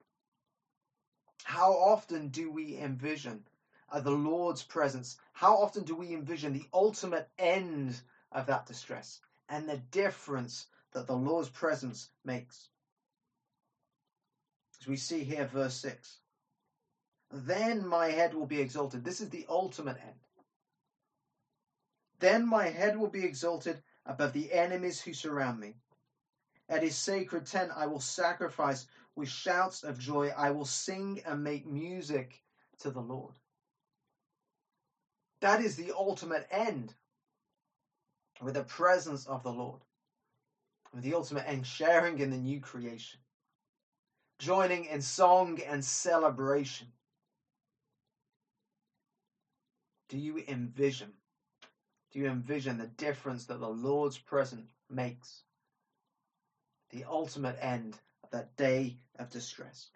how 1.47 1.71
often 1.71 2.27
do 2.27 2.51
we 2.51 2.77
envision 2.77 3.41
uh, 3.89 4.01
the 4.01 4.11
Lord's 4.11 4.63
presence? 4.63 5.15
How 5.31 5.55
often 5.55 5.85
do 5.85 5.95
we 5.95 6.13
envision 6.13 6.51
the 6.51 6.67
ultimate 6.73 7.29
end 7.39 8.01
of 8.33 8.47
that 8.47 8.65
distress 8.65 9.21
and 9.47 9.67
the 9.67 9.77
difference 9.77 10.67
that 10.91 11.07
the 11.07 11.15
Lord's 11.15 11.47
presence 11.47 12.09
makes? 12.25 12.67
As 14.81 14.87
we 14.87 14.97
see 14.97 15.23
here, 15.23 15.45
verse 15.45 15.75
6. 15.75 16.17
Then 17.31 17.87
my 17.87 18.07
head 18.07 18.33
will 18.33 18.45
be 18.45 18.59
exalted. 18.59 19.05
This 19.05 19.21
is 19.21 19.29
the 19.29 19.45
ultimate 19.47 19.97
end. 20.01 20.19
Then 22.19 22.45
my 22.45 22.67
head 22.67 22.97
will 22.97 23.07
be 23.07 23.23
exalted 23.23 23.81
above 24.05 24.33
the 24.33 24.51
enemies 24.51 24.99
who 24.99 25.13
surround 25.13 25.61
me. 25.61 25.75
At 26.67 26.83
his 26.83 26.97
sacred 26.97 27.45
tent 27.45 27.71
I 27.73 27.85
will 27.85 28.01
sacrifice 28.01 28.85
with 29.17 29.29
shouts 29.29 29.83
of 29.83 29.99
joy. 29.99 30.31
I 30.37 30.51
will 30.51 30.65
sing 30.65 31.21
and 31.25 31.43
make 31.43 31.65
music 31.65 32.41
to 32.79 32.91
the 32.91 33.01
Lord. 33.01 33.33
That 35.41 35.61
is 35.61 35.75
the 35.75 35.91
ultimate 35.95 36.47
end 36.51 36.93
with 38.41 38.53
the 38.53 38.63
presence 38.63 39.25
of 39.25 39.43
the 39.43 39.51
Lord. 39.51 39.81
With 40.93 41.03
the 41.03 41.15
ultimate 41.15 41.47
end, 41.47 41.67
sharing 41.67 42.19
in 42.19 42.29
the 42.29 42.37
new 42.37 42.59
creation 42.59 43.19
joining 44.39 44.85
in 44.85 45.01
song 45.01 45.59
and 45.67 45.83
celebration. 45.83 46.87
Do 50.09 50.17
you 50.17 50.43
envision? 50.47 51.13
Do 52.11 52.19
you 52.19 52.27
envision 52.27 52.77
the 52.77 52.87
difference 52.87 53.45
that 53.45 53.59
the 53.59 53.67
Lord's 53.67 54.17
presence 54.17 54.69
makes? 54.89 55.41
The 56.91 57.03
ultimate 57.09 57.57
end 57.59 57.97
that 58.31 58.55
day 58.57 58.97
of 59.17 59.29
distress. 59.29 59.89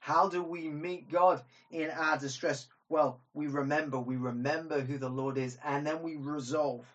How 0.00 0.28
do 0.28 0.42
we 0.42 0.68
meet 0.68 1.10
God 1.10 1.42
in 1.70 1.88
our 1.90 2.18
distress? 2.18 2.66
Well, 2.88 3.20
we 3.34 3.46
remember, 3.46 4.00
we 4.00 4.16
remember 4.16 4.80
who 4.80 4.98
the 4.98 5.08
Lord 5.08 5.38
is, 5.38 5.56
and 5.64 5.86
then 5.86 6.02
we 6.02 6.16
resolve. 6.16 6.86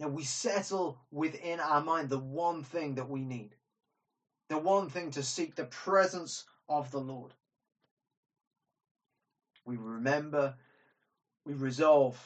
And 0.00 0.12
we 0.12 0.24
settle 0.24 0.98
within 1.12 1.60
our 1.60 1.82
mind 1.82 2.10
the 2.10 2.18
one 2.18 2.64
thing 2.64 2.96
that 2.96 3.08
we 3.08 3.20
need, 3.20 3.54
the 4.48 4.58
one 4.58 4.90
thing 4.90 5.12
to 5.12 5.22
seek 5.22 5.54
the 5.54 5.66
presence 5.66 6.44
of 6.68 6.90
the 6.90 6.98
Lord. 6.98 7.32
We 9.64 9.76
remember, 9.76 10.54
we 11.46 11.54
resolve. 11.54 12.18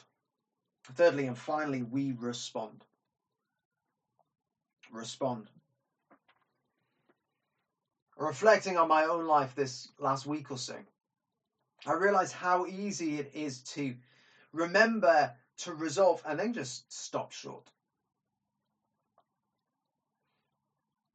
Thirdly 0.95 1.27
and 1.27 1.37
finally, 1.37 1.83
we 1.83 2.13
respond. 2.13 2.83
Respond. 4.91 5.47
Reflecting 8.19 8.77
on 8.77 8.89
my 8.89 9.05
own 9.05 9.27
life 9.27 9.55
this 9.55 9.87
last 9.97 10.25
week 10.25 10.51
or 10.51 10.57
so, 10.57 10.75
I 11.87 11.93
realized 11.93 12.33
how 12.33 12.65
easy 12.65 13.17
it 13.17 13.31
is 13.33 13.61
to 13.75 13.95
remember 14.51 15.31
to 15.59 15.73
resolve 15.73 16.21
and 16.27 16.37
then 16.37 16.51
just 16.51 16.91
stop 16.91 17.31
short. 17.31 17.71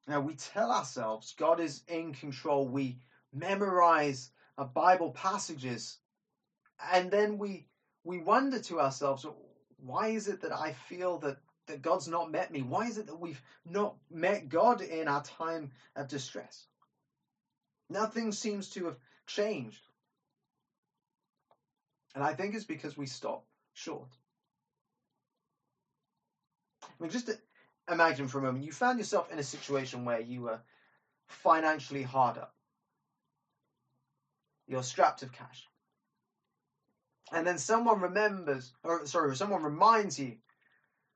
Now 0.08 0.22
we 0.22 0.34
tell 0.34 0.70
ourselves 0.70 1.34
God 1.38 1.60
is 1.60 1.82
in 1.88 2.14
control. 2.14 2.66
We 2.66 2.96
memorize 3.34 4.30
Bible 4.72 5.10
passages, 5.10 5.98
and 6.90 7.10
then 7.10 7.36
we 7.36 7.66
we 8.04 8.16
wonder 8.16 8.58
to 8.60 8.80
ourselves, 8.80 9.26
why 9.76 10.08
is 10.08 10.26
it 10.26 10.40
that 10.40 10.52
I 10.52 10.72
feel 10.72 11.18
that 11.18 11.36
that 11.66 11.82
God's 11.82 12.08
not 12.08 12.30
met 12.30 12.50
me? 12.50 12.62
Why 12.62 12.86
is 12.86 12.96
it 12.96 13.06
that 13.08 13.20
we've 13.20 13.42
not 13.66 13.94
met 14.10 14.48
God 14.48 14.80
in 14.80 15.06
our 15.06 15.22
time 15.22 15.70
of 15.96 16.08
distress? 16.08 16.66
Nothing 17.90 18.32
seems 18.32 18.70
to 18.70 18.86
have 18.86 18.96
changed. 19.26 19.80
And 22.14 22.22
I 22.22 22.34
think 22.34 22.54
it's 22.54 22.64
because 22.64 22.96
we 22.96 23.06
stop 23.06 23.44
short. 23.72 24.08
I 26.82 26.86
mean, 27.00 27.10
just 27.10 27.30
imagine 27.90 28.28
for 28.28 28.38
a 28.38 28.42
moment 28.42 28.64
you 28.64 28.72
found 28.72 28.98
yourself 28.98 29.32
in 29.32 29.38
a 29.38 29.42
situation 29.42 30.04
where 30.04 30.20
you 30.20 30.42
were 30.42 30.60
financially 31.26 32.02
hard 32.02 32.38
up. 32.38 32.54
You're 34.66 34.82
strapped 34.82 35.22
of 35.22 35.32
cash. 35.32 35.68
And 37.32 37.46
then 37.46 37.58
someone 37.58 38.00
remembers, 38.00 38.72
or 38.82 39.06
sorry, 39.06 39.34
someone 39.36 39.62
reminds 39.62 40.18
you, 40.18 40.36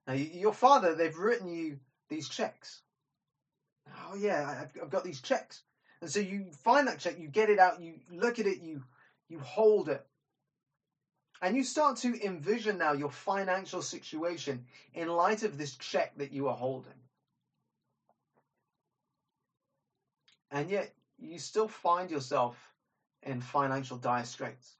now 0.06 0.14
your 0.14 0.54
father, 0.54 0.94
they've 0.94 1.16
written 1.16 1.48
you 1.48 1.78
these 2.08 2.28
checks. 2.28 2.82
Oh 4.06 4.16
yeah, 4.16 4.64
I've 4.82 4.90
got 4.90 5.04
these 5.04 5.20
checks. 5.20 5.62
And 6.00 6.10
so 6.10 6.20
you 6.20 6.46
find 6.64 6.86
that 6.86 6.98
check, 6.98 7.18
you 7.18 7.28
get 7.28 7.50
it 7.50 7.58
out, 7.58 7.80
you 7.80 7.94
look 8.10 8.38
at 8.38 8.46
it, 8.46 8.60
you 8.60 8.82
you 9.28 9.40
hold 9.40 9.88
it, 9.88 10.06
and 11.42 11.56
you 11.56 11.62
start 11.62 11.96
to 11.98 12.24
envision 12.24 12.78
now 12.78 12.92
your 12.92 13.10
financial 13.10 13.82
situation 13.82 14.64
in 14.94 15.08
light 15.08 15.42
of 15.42 15.58
this 15.58 15.76
check 15.76 16.16
that 16.16 16.32
you 16.32 16.48
are 16.48 16.56
holding. 16.56 16.92
And 20.50 20.70
yet, 20.70 20.92
you 21.18 21.38
still 21.38 21.68
find 21.68 22.10
yourself 22.10 22.56
in 23.22 23.40
financial 23.40 23.98
dire 23.98 24.24
straits. 24.24 24.76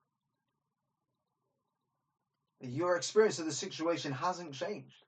Your 2.61 2.97
experience 2.97 3.39
of 3.39 3.45
the 3.45 3.53
situation 3.53 4.13
hasn't 4.13 4.53
changed. 4.53 5.05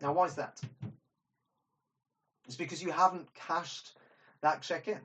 Now, 0.00 0.12
why 0.12 0.26
is 0.26 0.34
that? 0.36 0.60
It's 2.46 2.56
because 2.56 2.82
you 2.82 2.90
haven't 2.90 3.28
cashed 3.34 3.92
that 4.42 4.62
check 4.62 4.88
in. 4.88 5.00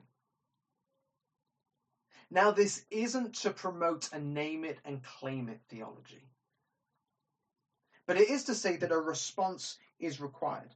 Now, 2.30 2.50
this 2.50 2.84
isn't 2.90 3.34
to 3.36 3.50
promote 3.50 4.12
a 4.12 4.18
name 4.18 4.64
it 4.64 4.78
and 4.84 5.02
claim 5.02 5.48
it 5.48 5.60
theology, 5.68 6.22
but 8.06 8.16
it 8.16 8.28
is 8.28 8.44
to 8.44 8.54
say 8.54 8.76
that 8.76 8.92
a 8.92 8.98
response 8.98 9.78
is 9.98 10.20
required. 10.20 10.74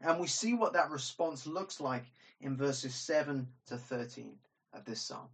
And 0.00 0.20
we 0.20 0.26
see 0.26 0.54
what 0.54 0.74
that 0.74 0.90
response 0.90 1.46
looks 1.46 1.80
like 1.80 2.04
in 2.40 2.56
verses 2.56 2.94
7 2.94 3.46
to 3.66 3.76
13 3.76 4.36
of 4.72 4.84
this 4.84 5.00
psalm. 5.00 5.28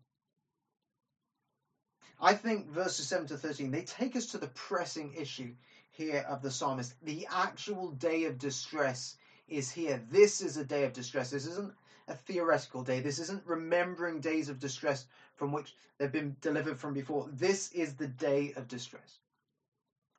I 2.21 2.35
think 2.35 2.69
verses 2.69 3.09
7 3.09 3.27
to 3.29 3.37
13, 3.37 3.71
they 3.73 3.83
take 3.83 4.15
us 4.15 4.27
to 4.27 4.39
the 4.39 4.47
pressing 4.49 5.13
issue 5.15 5.55
here 5.91 6.25
of 6.29 6.41
the 6.41 6.51
psalmist. 6.51 6.95
The 7.03 7.27
actual 7.31 7.91
day 7.91 8.25
of 8.25 8.39
distress 8.39 9.17
is 9.49 9.71
here. 9.71 10.03
This 10.11 10.41
is 10.41 10.57
a 10.57 10.65
day 10.65 10.85
of 10.85 10.93
distress. 10.93 11.31
This 11.31 11.47
isn't 11.47 11.75
a 12.09 12.15
theoretical 12.15 12.83
day. 12.83 13.01
This 13.01 13.19
isn't 13.19 13.47
remembering 13.47 14.21
days 14.21 14.49
of 14.49 14.59
distress 14.59 15.07
from 15.35 15.53
which 15.53 15.75
they've 15.99 16.13
been 16.13 16.37
delivered 16.41 16.79
from 16.79 16.95
before. 16.95 17.29
This 17.33 17.73
is 17.73 17.97
the 17.97 18.09
day 18.09 18.53
of 18.57 18.69
distress. 18.69 19.19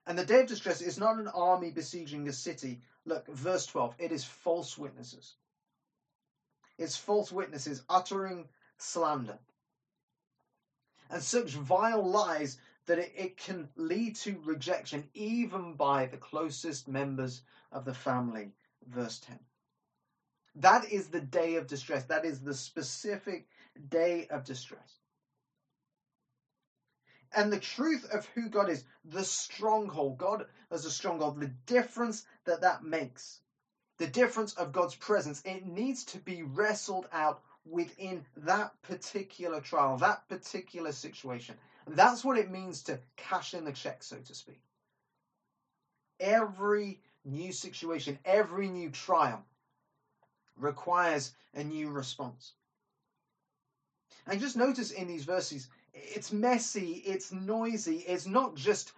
And 0.05 0.17
the 0.17 0.25
day 0.25 0.41
of 0.41 0.47
distress 0.47 0.81
is 0.81 0.97
not 0.97 1.17
an 1.17 1.27
army 1.29 1.71
besieging 1.71 2.27
a 2.27 2.33
city. 2.33 2.81
Look, 3.05 3.27
verse 3.27 3.65
12 3.65 3.95
it 3.99 4.11
is 4.11 4.23
false 4.23 4.77
witnesses. 4.77 5.35
It's 6.77 6.97
false 6.97 7.31
witnesses 7.31 7.83
uttering 7.89 8.49
slander. 8.77 9.39
And 11.09 11.21
such 11.21 11.51
vile 11.51 12.03
lies 12.03 12.57
that 12.85 12.99
it, 12.99 13.13
it 13.15 13.37
can 13.37 13.69
lead 13.75 14.15
to 14.17 14.41
rejection 14.43 15.09
even 15.13 15.75
by 15.75 16.07
the 16.07 16.17
closest 16.17 16.87
members 16.87 17.41
of 17.71 17.85
the 17.85 17.93
family. 17.93 18.51
Verse 18.87 19.19
10. 19.19 19.39
That 20.55 20.91
is 20.91 21.07
the 21.07 21.21
day 21.21 21.55
of 21.55 21.67
distress. 21.67 22.05
That 22.05 22.25
is 22.25 22.41
the 22.41 22.53
specific 22.53 23.47
day 23.89 24.27
of 24.29 24.43
distress. 24.43 24.99
And 27.35 27.51
the 27.51 27.59
truth 27.59 28.07
of 28.11 28.27
who 28.27 28.49
God 28.49 28.69
is, 28.69 28.83
the 29.03 29.23
stronghold, 29.23 30.19
God 30.19 30.45
as 30.69 30.85
a 30.85 30.91
stronghold, 30.91 31.39
the 31.39 31.51
difference 31.65 32.25
that 32.45 32.61
that 32.61 32.83
makes, 32.83 33.39
the 33.97 34.07
difference 34.07 34.53
of 34.53 34.71
God's 34.71 34.95
presence, 34.95 35.41
it 35.43 35.65
needs 35.65 36.03
to 36.05 36.19
be 36.19 36.43
wrestled 36.43 37.07
out 37.11 37.41
within 37.65 38.25
that 38.37 38.79
particular 38.83 39.61
trial, 39.61 39.97
that 39.97 40.27
particular 40.27 40.91
situation. 40.91 41.55
That's 41.87 42.23
what 42.23 42.37
it 42.37 42.51
means 42.51 42.83
to 42.83 42.99
cash 43.17 43.53
in 43.53 43.65
the 43.65 43.71
check, 43.71 44.03
so 44.03 44.17
to 44.17 44.35
speak. 44.35 44.61
Every 46.19 47.01
new 47.25 47.51
situation, 47.51 48.17
every 48.25 48.69
new 48.69 48.89
trial 48.89 49.43
requires 50.57 51.33
a 51.53 51.63
new 51.63 51.89
response. 51.89 52.53
And 54.27 54.39
just 54.39 54.55
notice 54.55 54.91
in 54.91 55.07
these 55.07 55.25
verses, 55.25 55.67
it's 55.93 56.31
messy, 56.31 57.03
it's 57.05 57.31
noisy, 57.31 57.97
it's 58.07 58.25
not 58.25 58.55
just, 58.55 58.93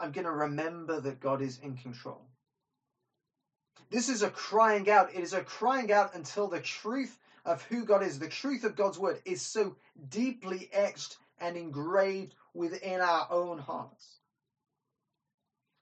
I'm 0.00 0.12
going 0.12 0.24
to 0.26 0.32
remember 0.32 1.00
that 1.00 1.20
God 1.20 1.40
is 1.40 1.58
in 1.62 1.76
control. 1.76 2.22
This 3.90 4.08
is 4.08 4.22
a 4.22 4.30
crying 4.30 4.90
out. 4.90 5.14
It 5.14 5.22
is 5.22 5.34
a 5.34 5.42
crying 5.42 5.92
out 5.92 6.14
until 6.14 6.48
the 6.48 6.60
truth 6.60 7.18
of 7.44 7.62
who 7.62 7.84
God 7.84 8.02
is, 8.02 8.18
the 8.18 8.28
truth 8.28 8.64
of 8.64 8.74
God's 8.74 8.98
word, 8.98 9.20
is 9.24 9.40
so 9.40 9.76
deeply 10.08 10.68
etched 10.72 11.18
and 11.38 11.56
engraved 11.56 12.34
within 12.54 13.00
our 13.00 13.28
own 13.30 13.58
hearts. 13.58 14.18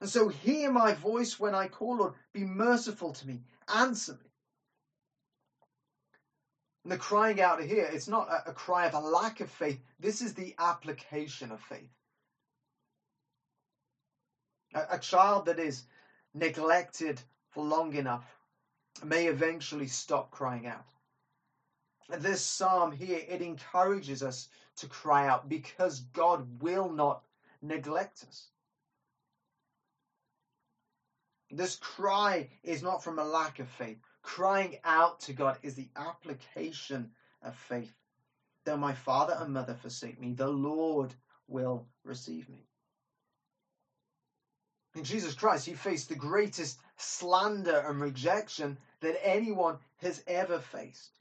And 0.03 0.09
so, 0.09 0.27
hear 0.27 0.69
my 0.69 0.91
voice 0.91 1.39
when 1.39 1.55
I 1.55 1.69
call, 1.69 1.95
Lord. 1.95 2.13
Be 2.33 2.43
merciful 2.43 3.13
to 3.13 3.25
me. 3.25 3.39
Answer 3.73 4.11
me. 4.11 4.29
And 6.83 6.91
the 6.91 6.97
crying 6.97 7.39
out 7.39 7.63
here, 7.63 7.89
it's 7.89 8.09
not 8.09 8.27
a, 8.27 8.49
a 8.49 8.53
cry 8.53 8.85
of 8.85 8.95
a 8.95 8.99
lack 8.99 9.39
of 9.39 9.49
faith. 9.49 9.79
This 10.01 10.21
is 10.21 10.33
the 10.33 10.55
application 10.59 11.53
of 11.53 11.61
faith. 11.61 11.89
A, 14.73 14.97
a 14.97 14.99
child 14.99 15.45
that 15.45 15.57
is 15.57 15.85
neglected 16.33 17.21
for 17.51 17.63
long 17.63 17.93
enough 17.93 18.25
may 19.05 19.27
eventually 19.27 19.87
stop 19.87 20.31
crying 20.31 20.67
out. 20.67 20.89
This 22.19 22.41
psalm 22.41 22.91
here, 22.91 23.21
it 23.25 23.41
encourages 23.41 24.21
us 24.21 24.49
to 24.75 24.87
cry 24.87 25.29
out 25.29 25.47
because 25.47 26.01
God 26.11 26.61
will 26.61 26.91
not 26.91 27.23
neglect 27.61 28.25
us. 28.27 28.49
This 31.55 31.75
cry 31.75 32.49
is 32.63 32.81
not 32.81 33.03
from 33.03 33.19
a 33.19 33.23
lack 33.23 33.59
of 33.59 33.69
faith. 33.69 33.99
Crying 34.23 34.79
out 34.83 35.19
to 35.21 35.33
God 35.33 35.59
is 35.61 35.75
the 35.75 35.89
application 35.95 37.11
of 37.43 37.55
faith. 37.55 37.93
Though 38.65 38.77
my 38.77 38.93
father 38.93 39.37
and 39.39 39.53
mother 39.53 39.75
forsake 39.75 40.19
me, 40.19 40.33
the 40.33 40.47
Lord 40.47 41.13
will 41.47 41.85
receive 42.03 42.49
me. 42.49 42.65
In 44.95 45.03
Jesus 45.03 45.35
Christ, 45.35 45.65
he 45.67 45.73
faced 45.73 46.09
the 46.09 46.15
greatest 46.15 46.79
slander 46.97 47.83
and 47.87 48.01
rejection 48.01 48.77
that 49.01 49.23
anyone 49.23 49.77
has 49.97 50.23
ever 50.25 50.59
faced. 50.59 51.11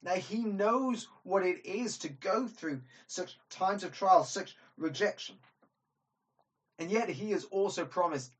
Now, 0.00 0.14
he 0.14 0.44
knows 0.44 1.08
what 1.24 1.44
it 1.44 1.66
is 1.66 1.98
to 1.98 2.08
go 2.08 2.46
through 2.46 2.80
such 3.06 3.38
times 3.50 3.84
of 3.84 3.92
trial, 3.92 4.24
such 4.24 4.56
rejection. 4.78 5.36
And 6.78 6.90
yet, 6.90 7.08
he 7.08 7.32
has 7.32 7.44
also 7.44 7.84
promised 7.84 8.30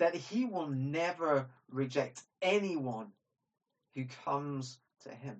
that 0.00 0.14
he 0.14 0.46
will 0.46 0.66
never 0.66 1.46
reject 1.70 2.22
anyone 2.40 3.12
who 3.94 4.06
comes 4.24 4.78
to 5.04 5.10
him. 5.10 5.36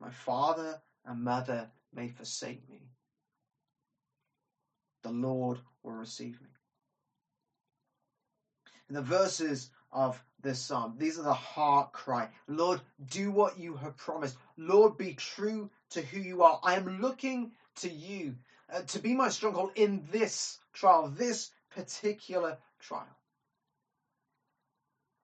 my 0.00 0.10
father 0.10 0.80
and 1.04 1.24
mother 1.24 1.68
may 1.92 2.06
forsake 2.06 2.68
me, 2.70 2.80
the 5.02 5.10
Lord 5.10 5.58
will 5.82 5.92
receive 5.92 6.40
me. 6.40 6.48
In 8.88 8.94
the 8.94 9.02
verses 9.02 9.70
of 9.90 10.22
this 10.40 10.60
psalm, 10.60 10.94
these 10.98 11.18
are 11.18 11.22
the 11.22 11.34
heart 11.34 11.92
cry. 11.92 12.28
Lord, 12.46 12.80
do 13.10 13.32
what 13.32 13.58
you 13.58 13.74
have 13.74 13.96
promised. 13.96 14.36
Lord, 14.56 14.96
be 14.96 15.14
true 15.14 15.68
to 15.90 16.00
who 16.00 16.20
you 16.20 16.44
are. 16.44 16.60
I 16.62 16.76
am 16.76 17.00
looking 17.00 17.50
to 17.76 17.90
you 17.90 18.36
uh, 18.72 18.82
to 18.82 19.00
be 19.00 19.14
my 19.14 19.30
stronghold 19.30 19.72
in 19.74 20.06
this 20.12 20.58
trial, 20.72 21.08
this 21.08 21.50
particular 21.70 22.58
trial. 22.78 23.16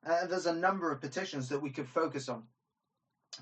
Uh, 0.07 0.27
there's 0.27 0.47
a 0.47 0.55
number 0.55 0.93
of 0.93 1.01
petitions 1.01 1.49
that 1.49 1.61
we 1.61 1.71
could 1.71 1.89
focus 1.89 2.29
on. 2.29 2.43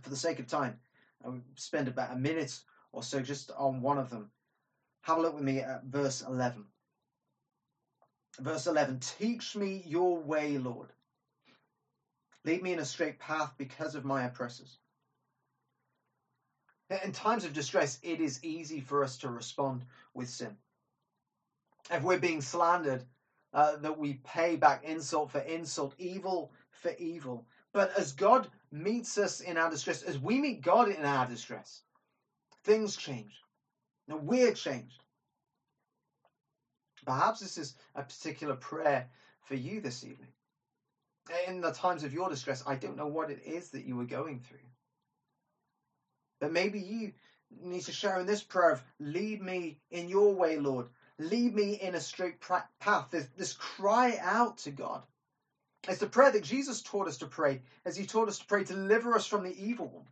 For 0.02 0.10
the 0.10 0.16
sake 0.16 0.38
of 0.38 0.46
time, 0.46 0.78
I'll 1.24 1.40
spend 1.56 1.88
about 1.88 2.12
a 2.12 2.16
minute 2.16 2.58
or 2.92 3.02
so 3.02 3.20
just 3.20 3.50
on 3.52 3.82
one 3.82 3.98
of 3.98 4.10
them. 4.10 4.30
Have 5.02 5.18
a 5.18 5.20
look 5.20 5.34
with 5.34 5.42
me 5.42 5.58
at 5.58 5.84
verse 5.84 6.22
11. 6.22 6.64
Verse 8.38 8.66
11 8.66 9.00
Teach 9.00 9.56
me 9.56 9.82
your 9.86 10.18
way, 10.18 10.58
Lord. 10.58 10.92
Lead 12.44 12.62
me 12.62 12.72
in 12.72 12.78
a 12.78 12.84
straight 12.84 13.18
path 13.18 13.52
because 13.58 13.94
of 13.94 14.04
my 14.04 14.24
oppressors. 14.24 14.78
In 17.04 17.12
times 17.12 17.44
of 17.44 17.52
distress, 17.52 17.98
it 18.02 18.20
is 18.20 18.44
easy 18.44 18.80
for 18.80 19.02
us 19.02 19.16
to 19.18 19.30
respond 19.30 19.84
with 20.14 20.28
sin. 20.28 20.56
If 21.90 22.02
we're 22.02 22.18
being 22.18 22.40
slandered, 22.40 23.04
uh, 23.54 23.76
that 23.76 23.98
we 23.98 24.14
pay 24.24 24.56
back 24.56 24.84
insult 24.84 25.30
for 25.30 25.40
insult, 25.40 25.94
evil 25.98 26.52
for 26.70 26.92
evil. 26.98 27.46
But 27.72 27.92
as 27.98 28.12
God 28.12 28.48
meets 28.70 29.18
us 29.18 29.40
in 29.40 29.56
our 29.56 29.70
distress, 29.70 30.02
as 30.02 30.18
we 30.18 30.38
meet 30.38 30.62
God 30.62 30.88
in 30.88 31.04
our 31.04 31.26
distress, 31.26 31.82
things 32.64 32.96
change. 32.96 33.42
Now 34.08 34.16
we're 34.16 34.52
changed. 34.52 35.02
Perhaps 37.04 37.40
this 37.40 37.58
is 37.58 37.74
a 37.94 38.02
particular 38.02 38.54
prayer 38.54 39.08
for 39.44 39.54
you 39.54 39.80
this 39.80 40.04
evening. 40.04 40.32
In 41.46 41.60
the 41.60 41.72
times 41.72 42.04
of 42.04 42.12
your 42.12 42.28
distress, 42.28 42.62
I 42.66 42.76
don't 42.76 42.96
know 42.96 43.06
what 43.06 43.30
it 43.30 43.42
is 43.44 43.70
that 43.70 43.84
you 43.84 43.96
were 43.96 44.04
going 44.04 44.40
through. 44.40 44.58
But 46.40 46.52
maybe 46.52 46.80
you 46.80 47.12
need 47.60 47.82
to 47.82 47.92
share 47.92 48.18
in 48.18 48.26
this 48.26 48.42
prayer 48.42 48.72
of 48.72 48.82
lead 48.98 49.42
me 49.42 49.78
in 49.90 50.08
your 50.08 50.34
way, 50.34 50.58
Lord. 50.58 50.88
Lead 51.22 51.54
me 51.54 51.74
in 51.74 51.94
a 51.94 52.00
straight 52.00 52.40
path. 52.80 53.10
This, 53.10 53.28
this 53.36 53.52
cry 53.52 54.18
out 54.20 54.58
to 54.58 54.70
God. 54.70 55.02
It's 55.88 55.98
the 55.98 56.06
prayer 56.06 56.32
that 56.32 56.42
Jesus 56.42 56.82
taught 56.82 57.06
us 57.06 57.18
to 57.18 57.26
pray, 57.26 57.62
as 57.84 57.96
he 57.96 58.06
taught 58.06 58.28
us 58.28 58.38
to 58.38 58.46
pray, 58.46 58.64
deliver 58.64 59.14
us 59.14 59.26
from 59.26 59.44
the 59.44 59.56
evil 59.56 59.88
one. 59.88 60.06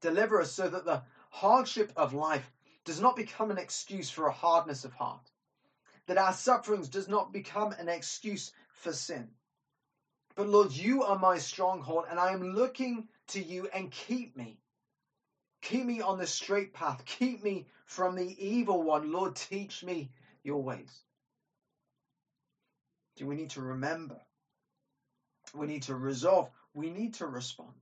Deliver 0.00 0.40
us 0.40 0.52
so 0.52 0.68
that 0.68 0.84
the 0.84 1.02
hardship 1.30 1.92
of 1.96 2.14
life 2.14 2.50
does 2.84 3.00
not 3.00 3.16
become 3.16 3.50
an 3.50 3.58
excuse 3.58 4.08
for 4.08 4.26
a 4.26 4.32
hardness 4.32 4.84
of 4.84 4.92
heart. 4.92 5.30
That 6.06 6.18
our 6.18 6.32
sufferings 6.32 6.88
does 6.88 7.08
not 7.08 7.32
become 7.32 7.72
an 7.72 7.88
excuse 7.88 8.52
for 8.72 8.92
sin. 8.92 9.28
But 10.34 10.48
Lord, 10.48 10.72
you 10.72 11.02
are 11.02 11.18
my 11.18 11.38
stronghold, 11.38 12.06
and 12.08 12.18
I 12.18 12.32
am 12.32 12.54
looking 12.54 13.08
to 13.28 13.42
you 13.42 13.68
and 13.74 13.90
keep 13.90 14.36
me. 14.36 14.58
Keep 15.60 15.86
me 15.86 16.00
on 16.00 16.18
the 16.18 16.26
straight 16.26 16.72
path. 16.72 17.04
Keep 17.04 17.42
me 17.42 17.66
from 17.84 18.14
the 18.14 18.36
evil 18.44 18.82
one. 18.82 19.12
Lord, 19.12 19.36
teach 19.36 19.84
me 19.84 20.10
your 20.42 20.62
ways. 20.62 21.02
Do 23.16 23.26
we 23.26 23.36
need 23.36 23.50
to 23.50 23.60
remember? 23.60 24.20
We 25.54 25.66
need 25.66 25.82
to 25.84 25.94
resolve. 25.94 26.50
We 26.74 26.90
need 26.90 27.14
to 27.14 27.26
respond. 27.26 27.74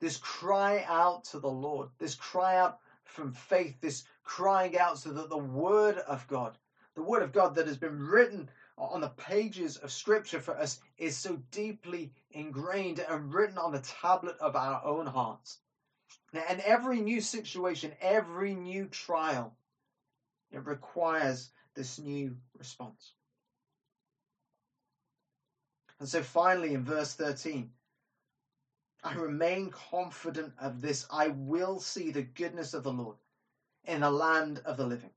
This 0.00 0.16
cry 0.18 0.84
out 0.88 1.24
to 1.24 1.38
the 1.38 1.50
Lord, 1.50 1.88
this 1.98 2.14
cry 2.14 2.56
out 2.56 2.78
from 3.04 3.32
faith, 3.32 3.80
this 3.80 4.04
crying 4.24 4.78
out 4.78 4.98
so 4.98 5.10
that 5.10 5.30
the 5.30 5.38
Word 5.38 5.98
of 5.98 6.26
God, 6.28 6.58
the 6.94 7.02
Word 7.02 7.22
of 7.22 7.32
God 7.32 7.54
that 7.54 7.66
has 7.66 7.76
been 7.76 7.98
written 7.98 8.48
on 8.78 9.00
the 9.00 9.08
pages 9.08 9.76
of 9.78 9.90
Scripture 9.90 10.40
for 10.40 10.56
us, 10.56 10.80
is 10.98 11.16
so 11.16 11.36
deeply 11.50 12.12
ingrained 12.30 13.00
and 13.00 13.32
written 13.32 13.58
on 13.58 13.72
the 13.72 13.78
tablet 13.80 14.36
of 14.38 14.54
our 14.54 14.84
own 14.84 15.06
hearts. 15.06 15.58
And 16.32 16.60
every 16.60 17.00
new 17.00 17.20
situation, 17.20 17.92
every 18.00 18.54
new 18.54 18.86
trial, 18.86 19.54
it 20.50 20.64
requires 20.66 21.50
this 21.74 21.98
new 21.98 22.36
response. 22.58 23.12
And 25.98 26.08
so 26.08 26.22
finally, 26.22 26.74
in 26.74 26.84
verse 26.84 27.14
13, 27.14 27.70
I 29.02 29.14
remain 29.14 29.70
confident 29.70 30.52
of 30.60 30.80
this. 30.80 31.06
I 31.10 31.28
will 31.28 31.80
see 31.80 32.10
the 32.10 32.22
goodness 32.22 32.74
of 32.74 32.82
the 32.82 32.92
Lord 32.92 33.16
in 33.84 34.00
the 34.00 34.10
land 34.10 34.60
of 34.64 34.76
the 34.76 34.86
living. 34.86 35.12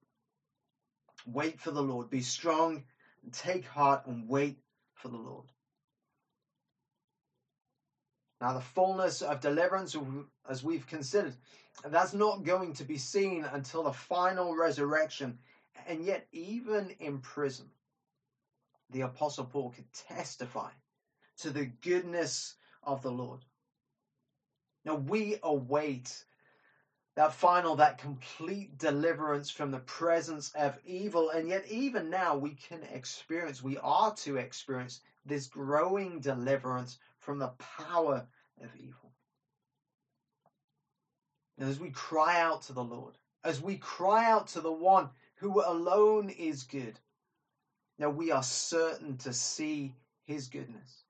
Wait 1.26 1.60
for 1.60 1.72
the 1.72 1.82
Lord. 1.82 2.10
Be 2.10 2.22
strong 2.22 2.84
and 3.24 3.34
take 3.34 3.66
heart 3.66 4.06
and 4.06 4.30
wait 4.30 4.60
for 4.94 5.10
the 5.10 5.18
Lord. 5.18 5.46
Now, 8.42 8.54
the 8.54 8.62
fullness 8.62 9.22
of 9.22 9.42
deliverance, 9.42 9.98
as 10.50 10.64
we've 10.64 10.88
considered, 10.88 11.36
that's 11.86 12.14
not 12.14 12.44
going 12.44 12.74
to 12.76 12.84
be 12.84 12.98
seen 12.98 13.46
until 13.52 13.84
the 13.84 13.92
final 13.94 14.56
resurrection. 14.56 15.38
And 15.88 16.06
yet, 16.06 16.28
even 16.32 16.92
in 17.00 17.20
prison, 17.20 17.70
the 18.92 19.02
Apostle 19.02 19.46
Paul 19.46 19.72
could 19.72 19.92
testify 19.94 20.70
to 21.38 21.50
the 21.50 21.66
goodness 21.66 22.56
of 22.84 23.02
the 23.02 23.12
Lord. 23.12 23.40
Now 24.86 24.96
we 24.96 25.38
await 25.44 26.24
that 27.16 27.34
final, 27.34 27.76
that 27.76 27.98
complete 27.98 28.78
deliverance 28.78 29.50
from 29.50 29.72
the 29.72 29.80
presence 29.80 30.52
of 30.56 30.80
evil. 30.86 31.32
And 31.32 31.50
yet, 31.50 31.66
even 31.70 32.10
now, 32.10 32.38
we 32.38 32.52
can 32.52 32.82
experience, 32.94 33.62
we 33.62 33.78
are 33.80 34.14
to 34.16 34.38
experience 34.38 35.02
this 35.26 35.48
growing 35.48 36.22
deliverance 36.22 36.98
from 37.20 37.40
the 37.40 37.52
power 37.78 38.26
of 38.62 38.76
evil. 38.76 39.12
And 41.58 41.70
as 41.70 41.80
we 41.80 41.92
cry 41.92 42.40
out 42.40 42.64
to 42.64 42.74
the 42.74 42.84
Lord, 42.84 43.18
as 43.44 43.62
we 43.62 43.78
cry 43.78 44.30
out 44.30 44.48
to 44.50 44.62
the 44.62 44.72
one 44.72 45.10
who 45.36 45.62
alone 45.62 46.30
is 46.30 46.64
good, 46.64 47.00
now 47.98 48.10
we 48.10 48.32
are 48.32 48.44
certain 48.44 49.18
to 49.18 49.34
see 49.34 49.94
his 50.24 50.48
goodness. 50.48 51.04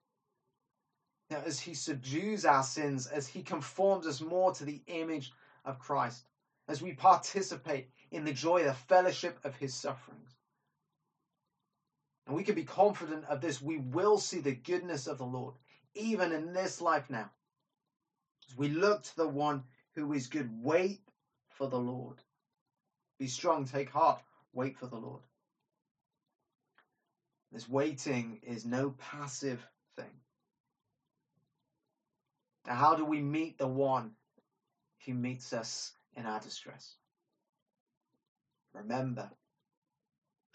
Now, 1.30 1.42
as 1.46 1.60
he 1.60 1.74
subdues 1.74 2.44
our 2.44 2.64
sins, 2.64 3.06
as 3.06 3.28
he 3.28 3.42
conforms 3.42 4.06
us 4.06 4.20
more 4.20 4.52
to 4.54 4.64
the 4.64 4.82
image 4.88 5.32
of 5.64 5.78
Christ, 5.78 6.24
as 6.66 6.82
we 6.82 6.92
participate 6.92 7.88
in 8.10 8.24
the 8.24 8.32
joy, 8.32 8.64
the 8.64 8.74
fellowship 8.74 9.38
of 9.44 9.54
his 9.56 9.72
sufferings. 9.72 10.34
And 12.26 12.36
we 12.36 12.42
can 12.42 12.56
be 12.56 12.64
confident 12.64 13.24
of 13.26 13.40
this. 13.40 13.62
We 13.62 13.78
will 13.78 14.18
see 14.18 14.40
the 14.40 14.54
goodness 14.54 15.06
of 15.06 15.18
the 15.18 15.24
Lord, 15.24 15.54
even 15.94 16.32
in 16.32 16.52
this 16.52 16.80
life 16.80 17.10
now. 17.10 17.30
As 18.48 18.56
we 18.56 18.68
look 18.68 19.02
to 19.02 19.16
the 19.16 19.28
one 19.28 19.64
who 19.94 20.12
is 20.12 20.26
good, 20.26 20.50
wait 20.62 21.00
for 21.48 21.68
the 21.68 21.78
Lord. 21.78 22.18
Be 23.18 23.26
strong, 23.26 23.64
take 23.66 23.90
heart, 23.90 24.22
wait 24.52 24.76
for 24.76 24.86
the 24.86 24.96
Lord. 24.96 25.22
This 27.52 27.68
waiting 27.68 28.40
is 28.42 28.64
no 28.64 28.94
passive 28.98 29.66
thing. 29.96 30.20
Now, 32.66 32.74
how 32.74 32.94
do 32.94 33.04
we 33.04 33.20
meet 33.20 33.58
the 33.58 33.66
one 33.66 34.12
who 35.04 35.14
meets 35.14 35.52
us 35.52 35.92
in 36.14 36.26
our 36.26 36.40
distress? 36.40 36.94
Remember, 38.72 39.30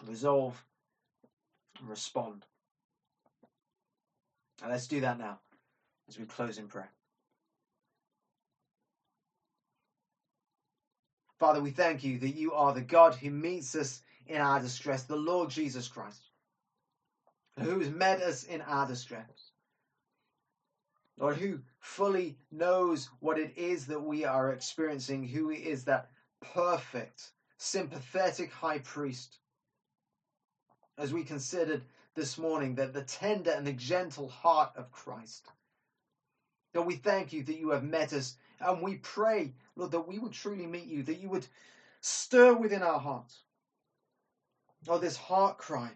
resolve, 0.07 0.63
respond. 1.83 2.45
And 4.61 4.71
let's 4.71 4.87
do 4.87 5.01
that 5.01 5.19
now 5.19 5.39
as 6.07 6.17
we 6.17 6.25
close 6.25 6.57
in 6.57 6.67
prayer. 6.67 6.91
Father, 11.39 11.61
we 11.61 11.71
thank 11.71 12.03
you 12.03 12.17
that 12.19 12.35
you 12.35 12.53
are 12.53 12.73
the 12.73 12.81
God 12.81 13.15
who 13.15 13.29
meets 13.29 13.75
us 13.75 14.01
in 14.27 14.39
our 14.39 14.59
distress, 14.59 15.03
the 15.03 15.15
Lord 15.15 15.49
Jesus 15.49 15.87
Christ, 15.87 16.29
who 17.59 17.79
has 17.79 17.89
met 17.89 18.21
us 18.21 18.43
in 18.43 18.61
our 18.61 18.87
distress. 18.87 19.51
Lord, 21.17 21.37
who 21.37 21.59
fully 21.79 22.37
knows 22.51 23.09
what 23.19 23.37
it 23.37 23.53
is 23.57 23.85
that 23.87 24.01
we 24.01 24.25
are 24.25 24.51
experiencing, 24.51 25.27
who 25.27 25.49
is 25.49 25.85
that 25.85 26.09
perfect, 26.53 27.31
sympathetic 27.57 28.51
high 28.51 28.79
priest. 28.79 29.37
As 30.97 31.13
we 31.13 31.23
considered 31.23 31.83
this 32.15 32.37
morning, 32.37 32.75
that 32.75 32.93
the 32.93 33.03
tender 33.03 33.51
and 33.51 33.67
the 33.67 33.73
gentle 33.73 34.29
heart 34.29 34.71
of 34.75 34.91
Christ. 34.91 35.47
Lord, 36.73 36.87
we 36.87 36.95
thank 36.95 37.33
you 37.33 37.43
that 37.43 37.57
you 37.57 37.69
have 37.69 37.83
met 37.83 38.13
us, 38.13 38.35
and 38.59 38.81
we 38.81 38.95
pray, 38.95 39.53
Lord, 39.75 39.91
that 39.91 40.07
we 40.07 40.19
would 40.19 40.33
truly 40.33 40.65
meet 40.65 40.85
you, 40.85 41.03
that 41.03 41.19
you 41.19 41.29
would 41.29 41.47
stir 42.01 42.53
within 42.53 42.83
our 42.83 42.99
hearts, 42.99 43.41
Lord, 44.87 45.01
this 45.01 45.17
heart 45.17 45.57
cry 45.57 45.91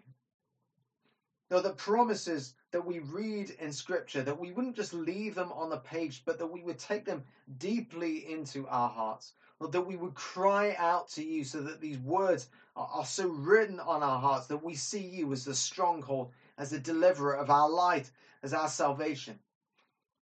Lord, 1.49 1.63
the 1.63 1.73
promises 1.73 2.53
that 2.71 2.85
we 2.85 2.99
read 2.99 3.51
in 3.59 3.71
Scripture, 3.71 4.21
that 4.21 4.39
we 4.39 4.51
wouldn't 4.51 4.75
just 4.75 4.93
leave 4.93 5.35
them 5.35 5.51
on 5.53 5.69
the 5.69 5.77
page, 5.77 6.23
but 6.25 6.37
that 6.37 6.47
we 6.47 6.61
would 6.61 6.77
take 6.77 7.05
them 7.05 7.23
deeply 7.57 8.31
into 8.31 8.67
our 8.67 8.89
hearts. 8.89 9.33
Lord, 9.59 9.73
that 9.73 9.81
we 9.81 9.97
would 9.97 10.13
cry 10.13 10.75
out 10.77 11.09
to 11.09 11.23
you 11.23 11.43
so 11.43 11.61
that 11.61 11.81
these 11.81 11.97
words 11.99 12.47
are, 12.75 12.87
are 12.93 13.05
so 13.05 13.27
written 13.27 13.79
on 13.79 14.03
our 14.03 14.19
hearts 14.19 14.47
that 14.47 14.63
we 14.63 14.75
see 14.75 15.03
you 15.03 15.31
as 15.33 15.45
the 15.45 15.55
stronghold, 15.55 16.31
as 16.57 16.69
the 16.69 16.79
deliverer 16.79 17.35
of 17.35 17.49
our 17.49 17.69
light, 17.69 18.09
as 18.43 18.53
our 18.53 18.69
salvation. 18.69 19.39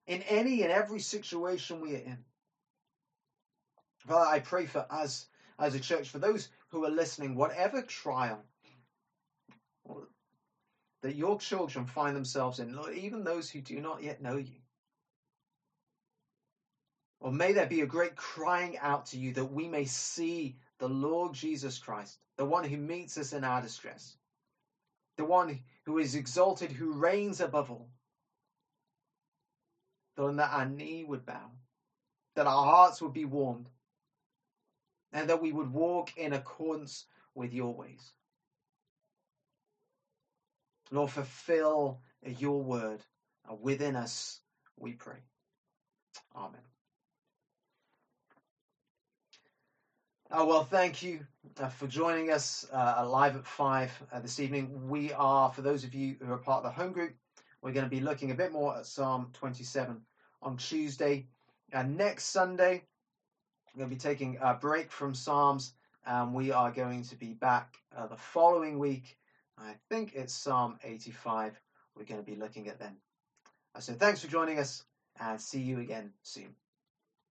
In 0.08 0.22
any 0.24 0.64
and 0.64 0.72
every 0.72 1.00
situation 1.00 1.82
we 1.82 1.96
are 1.96 2.00
in. 2.00 2.18
Father, 4.08 4.30
I 4.30 4.40
pray 4.40 4.66
for 4.66 4.86
us 4.90 5.28
as 5.60 5.76
a 5.76 5.80
church, 5.80 6.10
for 6.10 6.20
those 6.20 6.48
who 6.70 6.86
are 6.86 6.90
listening, 6.90 7.36
whatever 7.36 7.82
trial 7.82 8.42
that 11.08 11.16
your 11.16 11.40
children 11.40 11.86
find 11.86 12.14
themselves 12.14 12.60
in, 12.60 12.76
Lord, 12.76 12.94
even 12.94 13.24
those 13.24 13.50
who 13.50 13.62
do 13.62 13.80
not 13.80 14.04
yet 14.04 14.22
know 14.22 14.36
you. 14.36 14.60
Or 17.22 17.32
may 17.32 17.54
there 17.54 17.66
be 17.66 17.80
a 17.80 17.86
great 17.86 18.18
crying 18.18 18.78
out 18.80 19.06
to 19.08 19.18
you 19.18 19.32
that 19.36 19.46
we 19.46 19.70
may 19.70 19.86
see 19.86 20.58
the 20.80 20.90
Lord 20.90 21.34
Jesus 21.34 21.80
Christ, 21.80 22.18
the 22.36 22.44
one 22.44 22.66
who 22.66 22.76
meets 22.76 23.18
us 23.18 23.32
in 23.32 23.46
our 23.46 23.62
distress, 23.62 24.18
the 25.16 25.24
one 25.24 25.62
who 25.86 25.98
is 25.98 26.14
exalted, 26.14 26.74
who 26.74 26.92
reigns 26.92 27.40
above 27.40 27.72
all. 27.72 27.88
Lord, 30.18 30.36
that 30.40 30.52
our 30.52 30.66
knee 30.66 31.06
would 31.06 31.26
bow, 31.26 31.52
that 32.36 32.48
our 32.48 32.66
hearts 32.66 33.02
would 33.02 33.14
be 33.14 33.24
warmed, 33.24 33.70
and 35.14 35.30
that 35.30 35.42
we 35.42 35.54
would 35.54 35.72
walk 35.72 36.18
in 36.18 36.34
accordance 36.34 37.06
with 37.34 37.54
your 37.54 37.74
ways. 37.74 38.12
Lord, 40.92 41.12
fulfill 41.12 42.00
your 42.24 42.62
word 42.62 43.02
within 43.62 43.96
us, 43.96 44.40
we 44.78 44.94
pray. 44.94 45.18
Amen. 46.36 46.62
Oh, 50.30 50.46
well, 50.46 50.66
thank 50.66 51.04
you 51.04 51.22
uh, 51.58 51.70
for 51.70 51.88
joining 51.88 52.32
us 52.32 52.68
uh, 52.74 53.08
live 53.10 53.38
at 53.38 53.46
5 53.46 54.04
uh, 54.12 54.20
this 54.20 54.40
evening. 54.42 54.90
We 54.90 55.14
are, 55.14 55.50
for 55.52 55.62
those 55.62 55.86
of 55.86 55.94
you 55.94 56.18
who 56.22 56.32
are 56.34 56.38
part 56.38 56.66
of 56.66 56.72
the 56.72 56.82
home 56.82 56.92
group, 56.92 57.14
we're 57.62 57.72
going 57.72 57.86
to 57.86 57.90
be 57.90 58.02
looking 58.02 58.32
a 58.32 58.36
bit 58.36 58.52
more 58.52 58.78
at 58.78 58.86
Psalm 58.86 59.30
27 59.34 60.02
on 60.42 60.58
Tuesday. 60.58 61.28
And 61.72 61.98
next 61.98 62.26
Sunday, 62.26 62.84
we're 63.74 63.80
going 63.80 63.90
to 63.90 63.96
be 63.96 64.00
taking 64.00 64.38
a 64.42 64.54
break 64.54 64.92
from 64.92 65.16
Psalms, 65.16 65.74
and 66.06 66.34
we 66.34 66.52
are 66.52 66.72
going 66.72 67.04
to 67.04 67.16
be 67.16 67.34
back 67.34 67.78
uh, 67.96 68.08
the 68.08 68.18
following 68.18 68.80
week. 68.80 69.18
I 69.58 69.76
think 69.90 70.14
it's 70.16 70.34
Psalm 70.34 70.78
85 70.84 71.60
we're 71.96 72.04
going 72.04 72.24
to 72.24 72.30
be 72.30 72.38
looking 72.38 72.68
at 72.68 72.80
then. 72.80 72.96
Uh, 73.76 73.80
so 73.80 73.94
thanks 73.94 74.22
for 74.22 74.28
joining 74.28 74.60
us, 74.60 74.84
and 75.20 75.42
see 75.42 75.62
you 75.62 75.80
again 75.80 76.12
soon. 76.22 76.54